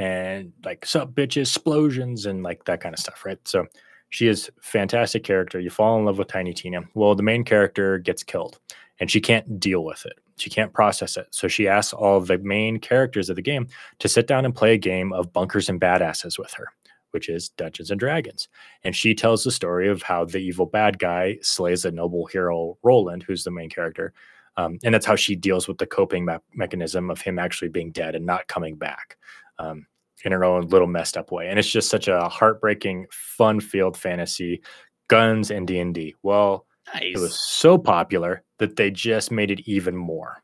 [0.00, 3.38] and like sup bitches, explosions, and like that kind of stuff, right?
[3.44, 3.66] So
[4.08, 5.60] she is fantastic character.
[5.60, 6.80] You fall in love with Tiny Tina.
[6.94, 8.58] Well, the main character gets killed
[8.98, 10.14] and she can't deal with it.
[10.38, 11.26] She can't process it.
[11.32, 14.72] So she asks all the main characters of the game to sit down and play
[14.72, 16.68] a game of bunkers and badasses with her,
[17.10, 18.48] which is Dungeons and Dragons.
[18.82, 22.78] And she tells the story of how the evil bad guy slays the noble hero
[22.82, 24.14] Roland, who's the main character.
[24.56, 27.92] Um, and that's how she deals with the coping me- mechanism of him actually being
[27.92, 29.18] dead and not coming back.
[29.58, 29.86] Um,
[30.24, 31.48] in her own little messed up way.
[31.48, 34.62] And it's just such a heartbreaking, fun-filled fantasy,
[35.08, 36.14] guns and D&D.
[36.22, 37.12] Well, nice.
[37.14, 40.42] it was so popular that they just made it even more.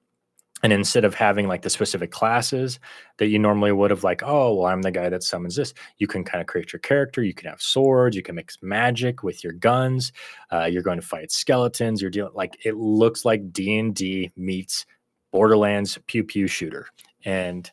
[0.63, 2.81] And instead of having like the specific classes
[3.19, 6.07] that you normally would have, like, oh, well, I'm the guy that summons this, you
[6.07, 7.23] can kind of create your character.
[7.23, 10.13] You can have swords, you can mix magic with your guns.
[10.51, 12.01] Uh, you're going to fight skeletons.
[12.01, 14.87] You're dealing like it looks like D and D meets
[15.31, 16.89] Borderlands pew pew shooter,
[17.27, 17.71] and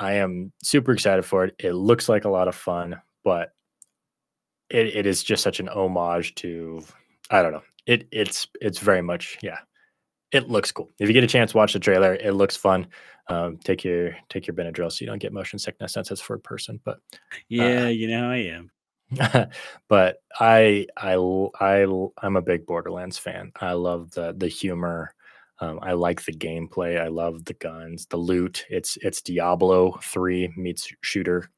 [0.00, 1.54] I am super excited for it.
[1.58, 3.52] It looks like a lot of fun, but
[4.70, 6.82] it, it is just such an homage to
[7.30, 7.62] I don't know.
[7.86, 9.58] It it's it's very much yeah.
[10.32, 10.90] It looks cool.
[10.98, 12.14] If you get a chance, watch the trailer.
[12.14, 12.86] It looks fun.
[13.28, 16.34] Um, take your take your Benadryl so you don't get motion sickness since it's for
[16.34, 16.80] a person.
[16.84, 16.98] But
[17.48, 18.70] yeah, uh, you know I am.
[19.88, 21.16] but I I
[21.60, 23.52] I I'm a big Borderlands fan.
[23.60, 25.14] I love the the humor.
[25.60, 26.98] Um, I like the gameplay.
[27.00, 28.64] I love the guns, the loot.
[28.70, 31.50] It's it's Diablo three meets shooter,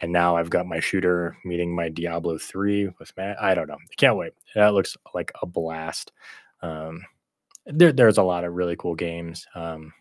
[0.00, 3.40] and now I've got my shooter meeting my Diablo three with Matt.
[3.40, 3.74] I don't know.
[3.74, 4.32] I can't wait.
[4.56, 6.10] That looks like a blast.
[6.62, 7.04] Um,
[7.66, 9.92] there, there's a lot of really cool games um,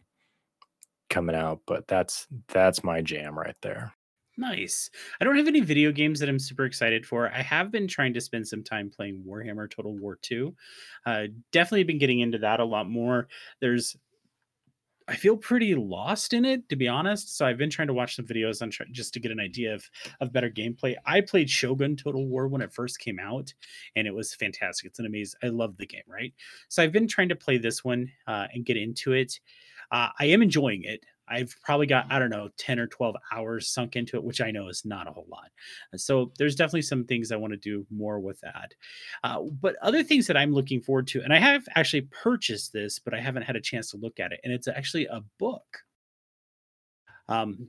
[1.09, 3.93] coming out, but that's that's my jam right there.
[4.35, 4.89] Nice.
[5.21, 7.31] I don't have any video games that I'm super excited for.
[7.31, 10.55] I have been trying to spend some time playing Warhammer Total War 2.
[11.05, 13.27] Uh, definitely been getting into that a lot more.
[13.61, 13.95] There's
[15.07, 17.35] I feel pretty lost in it, to be honest.
[17.35, 19.89] So I've been trying to watch some videos on just to get an idea of
[20.21, 20.95] of better gameplay.
[21.05, 23.53] I played Shogun Total War when it first came out,
[23.95, 24.87] and it was fantastic.
[24.87, 25.39] It's an amazing.
[25.43, 26.33] I love the game, right?
[26.69, 29.39] So I've been trying to play this one uh, and get into it.
[29.91, 31.05] Uh, I am enjoying it.
[31.27, 34.51] I've probably got, I don't know, 10 or 12 hours sunk into it, which I
[34.51, 35.49] know is not a whole lot.
[35.95, 38.73] So there's definitely some things I want to do more with that.
[39.23, 42.99] Uh, but other things that I'm looking forward to, and I have actually purchased this,
[42.99, 45.83] but I haven't had a chance to look at it, and it's actually a book
[47.29, 47.67] um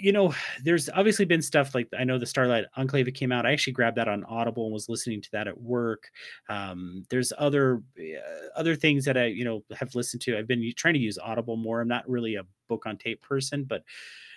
[0.00, 0.32] you know
[0.64, 3.98] there's obviously been stuff like i know the starlight enclave came out i actually grabbed
[3.98, 6.04] that on audible and was listening to that at work
[6.48, 10.72] um there's other uh, other things that i you know have listened to i've been
[10.76, 12.42] trying to use audible more i'm not really a
[12.72, 13.82] book on tape person but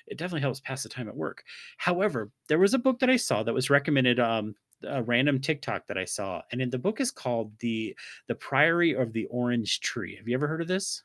[0.07, 1.43] it definitely helps pass the time at work
[1.77, 5.88] however there was a book that i saw that was recommended um a random TikTok
[5.88, 7.95] that I saw, and in the book is called the
[8.27, 10.15] the Priory of the Orange Tree.
[10.15, 11.03] Have you ever heard of this?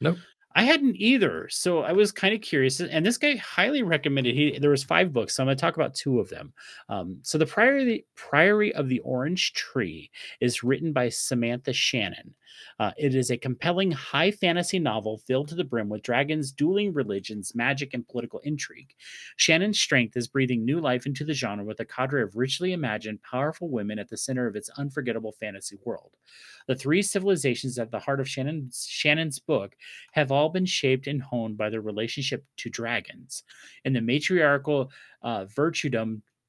[0.00, 0.18] Nope.
[0.54, 2.80] I hadn't either, so I was kind of curious.
[2.80, 4.34] And this guy highly recommended.
[4.34, 6.54] He there was five books, so I'm going to talk about two of them.
[6.88, 10.10] Um, so the Priory Priory of the Orange Tree
[10.40, 12.34] is written by Samantha Shannon.
[12.78, 16.92] Uh, it is a compelling high fantasy novel filled to the brim with dragons, dueling
[16.92, 18.94] religions, magic, and political intrigue.
[19.36, 23.22] Shannon's strength is breathing new life into the genre with a cadre of richly imagined,
[23.22, 26.12] powerful women at the center of its unforgettable fantasy world.
[26.66, 29.76] The three civilizations at the heart of Shannon's, Shannon's book
[30.12, 33.44] have all been shaped and honed by their relationship to dragons.
[33.84, 34.90] In the matriarchal
[35.22, 35.44] uh,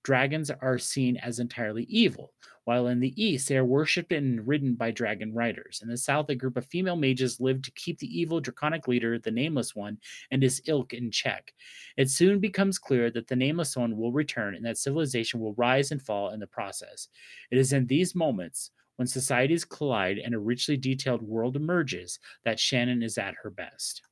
[0.08, 2.32] dragons are seen as entirely evil,
[2.64, 5.82] while in the east, they are worshipped and ridden by dragon riders.
[5.84, 9.20] In the south, a group of female mages live to keep the evil draconic leader,
[9.20, 9.98] the Nameless One,
[10.32, 11.54] and his ilk in check.
[11.98, 15.92] It soon becomes clear that the Nameless One will return and that civilization will rise
[15.92, 17.10] and fall in the process.
[17.52, 22.62] It is in these moments, when societies collide and a richly detailed world emerges, that
[22.62, 24.04] Shannon is at her best.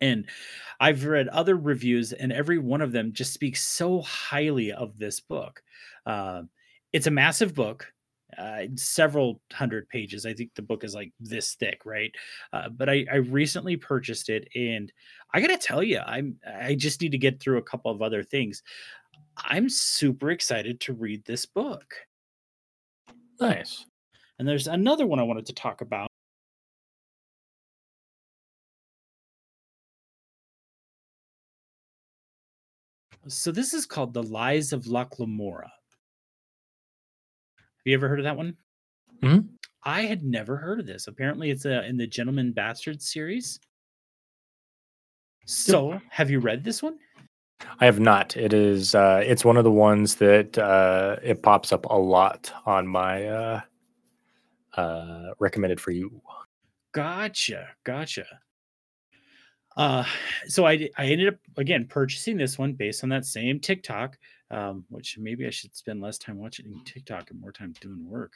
[0.00, 0.26] And
[0.78, 5.20] I've read other reviews, and every one of them just speaks so highly of this
[5.20, 5.62] book.
[6.06, 6.42] Uh,
[6.92, 7.92] it's a massive book
[8.38, 10.26] uh, several hundred pages.
[10.26, 12.12] I think the book is like this thick, right?
[12.52, 14.92] Uh, but I, I recently purchased it, and
[15.32, 18.22] I gotta tell you, I'm I just need to get through a couple of other
[18.22, 18.62] things.
[19.36, 21.94] I'm super excited to read this book.
[23.40, 23.86] Nice.
[24.38, 26.09] And there's another one I wanted to talk about.
[33.28, 35.70] So this is called The Lies of Locke Lamora.
[37.58, 38.56] Have you ever heard of that one?
[39.22, 39.48] Mhm.
[39.82, 41.06] I had never heard of this.
[41.06, 43.60] Apparently, it's uh, in the Gentleman Bastard series.
[45.46, 46.98] So, have you read this one?
[47.78, 48.36] I have not.
[48.36, 48.94] It is.
[48.94, 53.26] Uh, it's one of the ones that uh, it pops up a lot on my
[53.26, 53.60] uh,
[54.74, 56.22] uh, recommended for you.
[56.92, 58.26] Gotcha, gotcha.
[59.76, 60.04] Uh,
[60.46, 64.18] so I I ended up again purchasing this one based on that same TikTok
[64.50, 68.32] um, which maybe I should spend less time watching TikTok and more time doing work.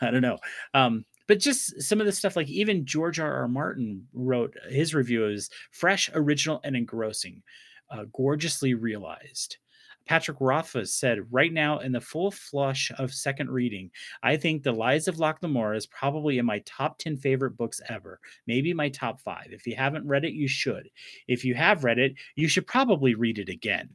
[0.00, 0.38] I don't know.
[0.72, 3.32] Um, but just some of the stuff, like even George R.
[3.32, 3.48] R.
[3.48, 7.42] Martin wrote his review is fresh, original, and engrossing,
[7.90, 9.58] uh, gorgeously realized.
[10.06, 13.90] Patrick Rothfuss said, right now, in the full flush of second reading,
[14.22, 17.80] I think The Lies of Locke Lamora is probably in my top 10 favorite books
[17.88, 19.48] ever, maybe my top five.
[19.50, 20.88] If you haven't read it, you should.
[21.28, 23.90] If you have read it, you should probably read it again.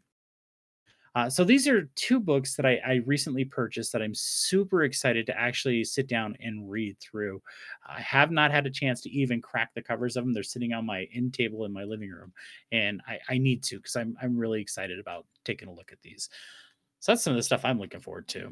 [1.20, 5.26] Uh, so these are two books that I, I, recently purchased that I'm super excited
[5.26, 7.42] to actually sit down and read through.
[7.86, 10.34] I have not had a chance to even crack the covers of them.
[10.34, 12.32] They're sitting on my end table in my living room,
[12.72, 16.02] and I, I need to because I'm I'm really excited about taking a look at
[16.02, 16.30] these.
[17.00, 18.52] So that's some of the stuff I'm looking forward to.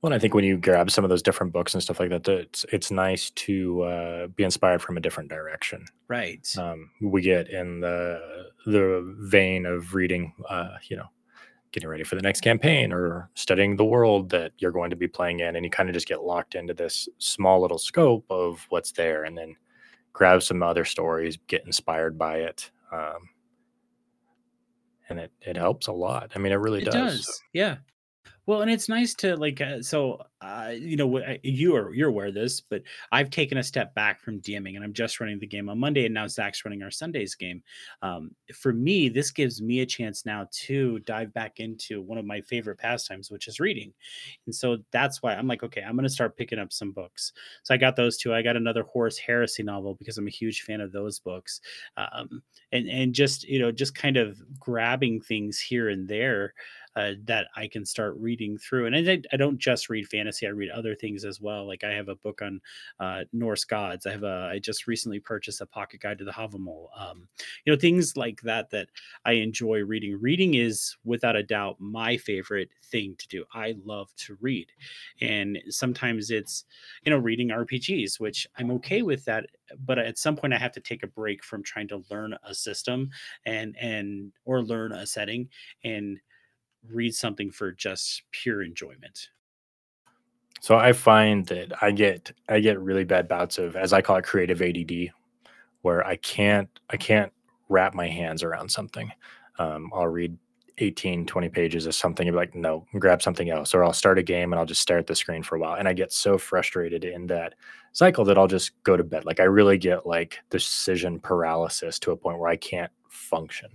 [0.00, 2.26] Well, I think when you grab some of those different books and stuff like that,
[2.26, 5.84] it's it's nice to uh, be inspired from a different direction.
[6.08, 6.44] Right.
[6.58, 11.06] Um, we get in the the vein of reading, uh, you know,
[11.72, 15.08] getting ready for the next campaign or studying the world that you're going to be
[15.08, 18.64] playing in and you kind of just get locked into this small little scope of
[18.68, 19.56] what's there and then
[20.12, 23.28] grab some other stories get inspired by it um,
[25.08, 26.32] and it, it helps a lot.
[26.34, 27.42] I mean it really it does, does.
[27.52, 27.76] yeah
[28.46, 32.26] well, and it's nice to like uh, so uh, you know you are you're aware
[32.26, 32.82] of this, but
[33.12, 36.06] I've taken a step back from DMing and I'm just running the game on Monday,
[36.06, 37.62] and now Zach's running our Sundays game.
[38.02, 42.24] Um, for me, this gives me a chance now to dive back into one of
[42.24, 43.92] my favorite pastimes, which is reading,
[44.46, 47.32] and so that's why I'm like, okay, I'm going to start picking up some books.
[47.62, 48.34] So I got those two.
[48.34, 51.60] I got another Horus Heresy novel because I'm a huge fan of those books,
[51.96, 56.54] um, and and just you know just kind of grabbing things here and there
[56.94, 58.86] uh, that I can start reading through.
[58.86, 61.66] And I, I, don't just read fantasy; I read other things as well.
[61.66, 62.60] Like I have a book on
[63.00, 64.06] uh, Norse gods.
[64.06, 64.50] I have a.
[64.52, 66.88] I just recently purchased a pocket guide to the Havamal.
[66.96, 67.28] Um,
[67.64, 68.88] you know, things like that that
[69.24, 70.18] I enjoy reading.
[70.20, 73.44] Reading is without a doubt my favorite thing to do.
[73.54, 74.70] I love to read,
[75.20, 76.64] and sometimes it's
[77.04, 79.46] you know reading RPGs, which I'm okay with that.
[79.86, 82.54] But at some point, I have to take a break from trying to learn a
[82.54, 83.08] system
[83.46, 85.48] and and or learn a setting
[85.84, 86.18] and
[86.90, 89.28] read something for just pure enjoyment.
[90.60, 94.16] So I find that I get I get really bad bouts of as I call
[94.16, 95.10] it creative ADD
[95.82, 97.32] where I can't I can't
[97.68, 99.10] wrap my hands around something.
[99.58, 100.36] Um, I'll read
[100.78, 104.18] 18 20 pages of something and be like no grab something else or I'll start
[104.18, 106.12] a game and I'll just stare at the screen for a while and I get
[106.12, 107.54] so frustrated in that
[107.92, 112.12] cycle that I'll just go to bed like I really get like decision paralysis to
[112.12, 113.68] a point where I can't function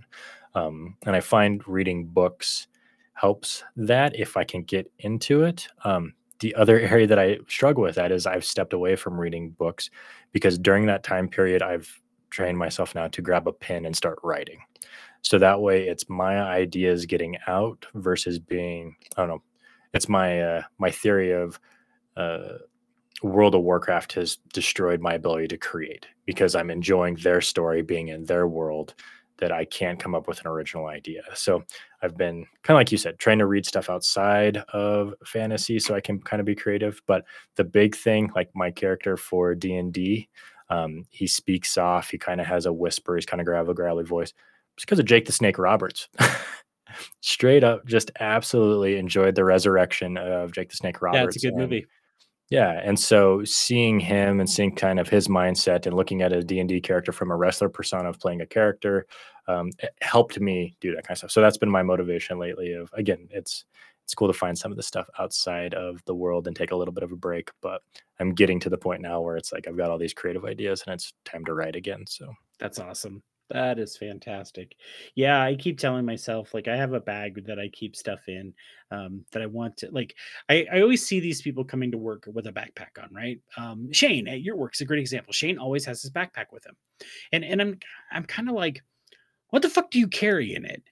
[0.54, 2.67] um, and I find reading books
[3.20, 5.68] helps that if I can get into it.
[5.84, 9.50] Um, the other area that I struggle with that is I've stepped away from reading
[9.50, 9.90] books
[10.32, 11.90] because during that time period, I've
[12.30, 14.60] trained myself now to grab a pen and start writing.
[15.22, 19.42] So that way, it's my ideas getting out versus being I don't know.
[19.94, 21.58] It's my uh, my theory of
[22.16, 22.58] uh,
[23.22, 28.08] World of Warcraft has destroyed my ability to create because I'm enjoying their story being
[28.08, 28.94] in their world
[29.38, 31.22] that I can't come up with an original idea.
[31.34, 31.64] So
[32.02, 35.94] I've been kind of like you said, trying to read stuff outside of fantasy so
[35.94, 37.00] I can kind of be creative.
[37.06, 37.24] But
[37.56, 40.28] the big thing, like my character for D and D,
[40.70, 42.10] um, he speaks off.
[42.10, 43.14] He kind of has a whisper.
[43.14, 44.32] He's kind of gravel, growly voice.
[44.76, 46.08] It's because of Jake the Snake Roberts.
[47.20, 51.18] Straight up, just absolutely enjoyed the resurrection of Jake the Snake Roberts.
[51.18, 51.86] Yeah, it's a good movie.
[52.50, 56.42] Yeah, and so seeing him and seeing kind of his mindset and looking at a
[56.42, 59.06] D&D character from a wrestler persona of playing a character
[59.48, 59.70] um,
[60.00, 61.30] helped me do that kind of stuff.
[61.30, 63.64] So that's been my motivation lately of again, it's
[64.04, 66.76] it's cool to find some of the stuff outside of the world and take a
[66.76, 67.82] little bit of a break, but
[68.18, 70.82] I'm getting to the point now where it's like I've got all these creative ideas
[70.86, 72.06] and it's time to write again.
[72.06, 73.22] So that's awesome.
[73.50, 74.76] That is fantastic.
[75.14, 78.52] Yeah, I keep telling myself like I have a bag that I keep stuff in
[78.90, 80.14] um, that I want to like.
[80.50, 83.40] I, I always see these people coming to work with a backpack on, right?
[83.56, 85.32] Um, Shane at your work's a great example.
[85.32, 86.76] Shane always has his backpack with him,
[87.32, 87.78] and and I'm
[88.12, 88.82] I'm kind of like,
[89.48, 90.82] what the fuck do you carry in it?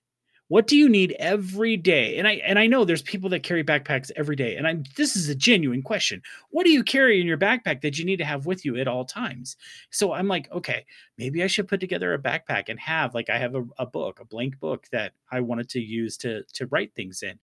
[0.49, 2.19] What do you need every day?
[2.19, 4.57] And I and I know there's people that carry backpacks every day.
[4.57, 6.23] And I'm this is a genuine question.
[6.51, 8.87] What do you carry in your backpack that you need to have with you at
[8.87, 9.57] all times?
[9.91, 10.87] So I'm like, okay,
[11.19, 14.21] maybe I should put together a backpack and have like I have a, a book,
[14.21, 17.39] a blank book that I wanted to use to to write things in.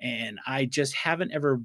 [0.00, 1.60] And I just haven't ever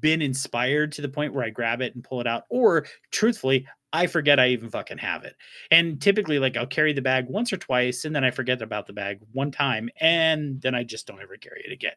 [0.00, 2.44] been inspired to the point where I grab it and pull it out.
[2.48, 5.36] Or truthfully, I forget I even fucking have it.
[5.70, 8.88] And typically, like I'll carry the bag once or twice, and then I forget about
[8.88, 11.94] the bag one time, and then I just don't ever carry it again.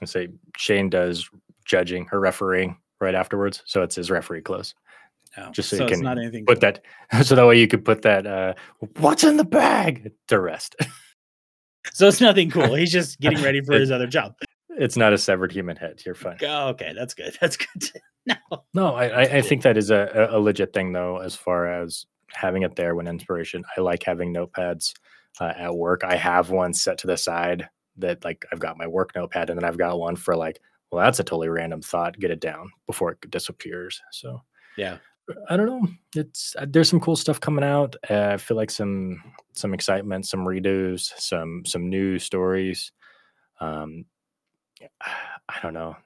[0.00, 1.28] I say Shane does
[1.66, 4.74] judging or refereeing right afterwards, so it's his referee close.
[5.36, 6.82] No, just so, so you can not anything put that,
[7.22, 8.54] so that way you could put that uh,
[8.96, 10.76] "What's in the bag?" to rest.
[11.92, 12.74] so it's nothing cool.
[12.74, 14.34] He's just getting ready for his other job.
[14.80, 16.00] It's not a severed human head.
[16.06, 16.38] You're fine.
[16.42, 17.36] Oh, okay, that's good.
[17.40, 17.90] That's good.
[18.26, 18.34] no,
[18.72, 22.62] no, I, I think that is a, a legit thing though, as far as having
[22.62, 23.62] it there when inspiration.
[23.76, 24.94] I like having notepads
[25.38, 26.02] uh, at work.
[26.02, 27.68] I have one set to the side
[27.98, 30.60] that like I've got my work notepad, and then I've got one for like,
[30.90, 32.18] well, that's a totally random thought.
[32.18, 34.00] Get it down before it disappears.
[34.12, 34.40] So
[34.78, 34.96] yeah,
[35.50, 35.86] I don't know.
[36.16, 37.96] It's uh, there's some cool stuff coming out.
[38.08, 39.22] Uh, I feel like some
[39.52, 42.92] some excitement, some redos, some some new stories.
[43.60, 44.06] Um,
[45.02, 45.96] I don't know.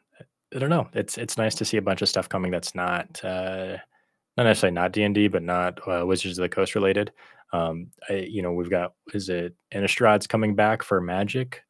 [0.54, 0.88] I don't know.
[0.92, 3.76] It's it's nice to see a bunch of stuff coming that's not uh,
[4.36, 7.12] not necessarily not D and D, but not uh, Wizards of the Coast related.
[7.52, 11.62] Um, I, you know, we've got is it Innistrad's coming back for Magic.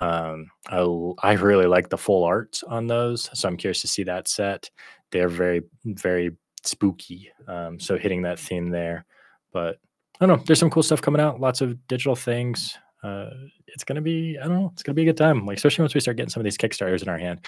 [0.00, 0.78] Um, I,
[1.22, 4.70] I really like the full arts on those, so I'm curious to see that set.
[5.12, 9.04] They're very very spooky, um, so hitting that theme there.
[9.52, 9.78] But
[10.20, 10.44] I don't know.
[10.46, 11.40] There's some cool stuff coming out.
[11.40, 12.78] Lots of digital things.
[13.02, 13.30] Uh,
[13.66, 14.70] it's gonna be I don't know.
[14.72, 15.46] It's gonna be a good time.
[15.46, 17.46] Like especially once we start getting some of these kickstarters in our hand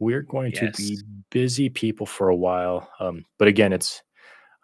[0.00, 0.76] we're going yes.
[0.76, 0.98] to be
[1.30, 2.90] busy people for a while.
[2.98, 4.02] Um, but again, it's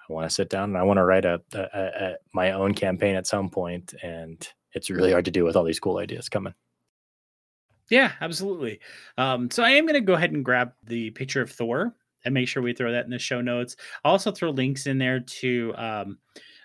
[0.09, 2.74] I want to sit down and I want to write a, a, a, my own
[2.74, 6.28] campaign at some point, and it's really hard to do with all these cool ideas
[6.28, 6.55] coming.
[7.91, 8.80] Yeah, absolutely.
[9.18, 12.34] Um, so I am going to go ahead and grab the picture of Thor and
[12.34, 13.76] make sure we throw that in the show notes.
[14.05, 16.18] I'll also throw links in there to um,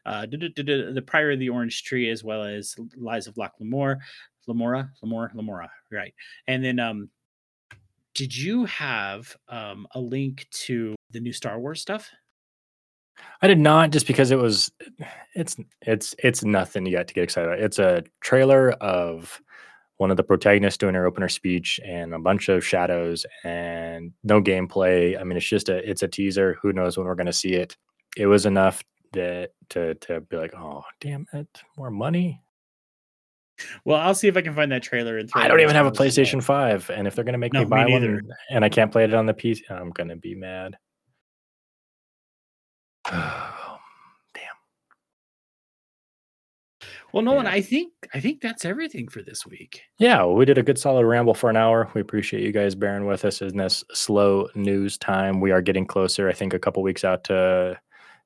[0.05, 3.99] uh, the Priory of the Orange Tree as well as Lies of Locke Lamora,
[4.47, 6.13] Lamora, Lamora, Lamora, right?
[6.47, 7.09] And then um,
[8.13, 12.09] did you have um, a link to the new Star Wars stuff?
[13.41, 14.71] I did not, just because it was.
[15.35, 17.59] It's it's it's nothing yet to get excited about.
[17.59, 19.41] It's a trailer of
[19.97, 24.41] one of the protagonists doing her opener speech and a bunch of shadows and no
[24.41, 25.19] gameplay.
[25.19, 26.57] I mean, it's just a it's a teaser.
[26.61, 27.77] Who knows when we're going to see it?
[28.17, 28.83] It was enough
[29.13, 31.47] that to to be like, oh damn it,
[31.77, 32.41] more money.
[33.85, 35.91] Well, I'll see if I can find that trailer and I don't even have a
[35.91, 36.89] PlayStation 5.
[36.89, 39.03] And if they're going to make no, me buy me one and I can't play
[39.03, 40.77] it on the PC, I'm going to be mad.
[43.13, 43.77] Oh,
[44.33, 44.43] damn.
[47.11, 47.51] Well, Nolan, yeah.
[47.51, 49.81] I think I think that's everything for this week.
[49.97, 51.89] Yeah, well, we did a good solid ramble for an hour.
[51.93, 55.41] We appreciate you guys bearing with us in this slow news time.
[55.41, 56.29] We are getting closer.
[56.29, 57.79] I think a couple weeks out to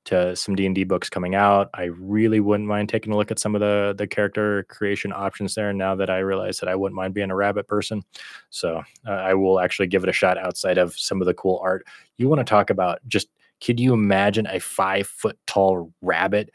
[0.06, 1.68] to some D&D books coming out.
[1.74, 5.54] I really wouldn't mind taking a look at some of the the character creation options
[5.54, 8.02] there now that I realize that I wouldn't mind being a rabbit person.
[8.50, 11.60] So, uh, I will actually give it a shot outside of some of the cool
[11.62, 11.86] art.
[12.16, 13.28] You want to talk about just
[13.64, 16.50] could you imagine a 5 foot tall rabbit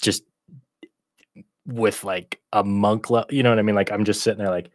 [0.00, 0.22] just
[1.66, 3.74] with like a monk you know what I mean?
[3.74, 4.70] Like I'm just sitting there like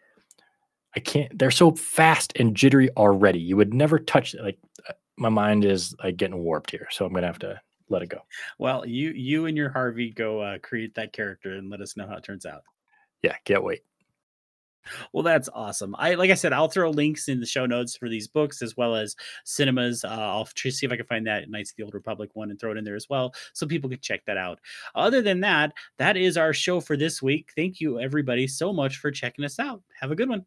[0.95, 3.39] I can't they're so fast and jittery already.
[3.39, 4.35] You would never touch.
[4.35, 6.87] Like uh, my mind is like getting warped here.
[6.91, 7.59] So I'm going to have to
[7.89, 8.19] let it go.
[8.59, 12.07] Well, you you and your Harvey go uh, create that character and let us know
[12.07, 12.63] how it turns out.
[13.21, 13.81] Yeah, can't wait.
[15.13, 15.95] Well, that's awesome.
[15.97, 18.77] I like I said, I'll throw links in the show notes for these books as
[18.77, 20.03] well as cinemas.
[20.03, 22.59] Uh, I'll see if I can find that Knights of the Old Republic one and
[22.59, 24.59] throw it in there as well, so people can check that out.
[24.93, 27.51] Other than that, that is our show for this week.
[27.55, 29.81] Thank you everybody so much for checking us out.
[29.99, 30.43] Have a good one.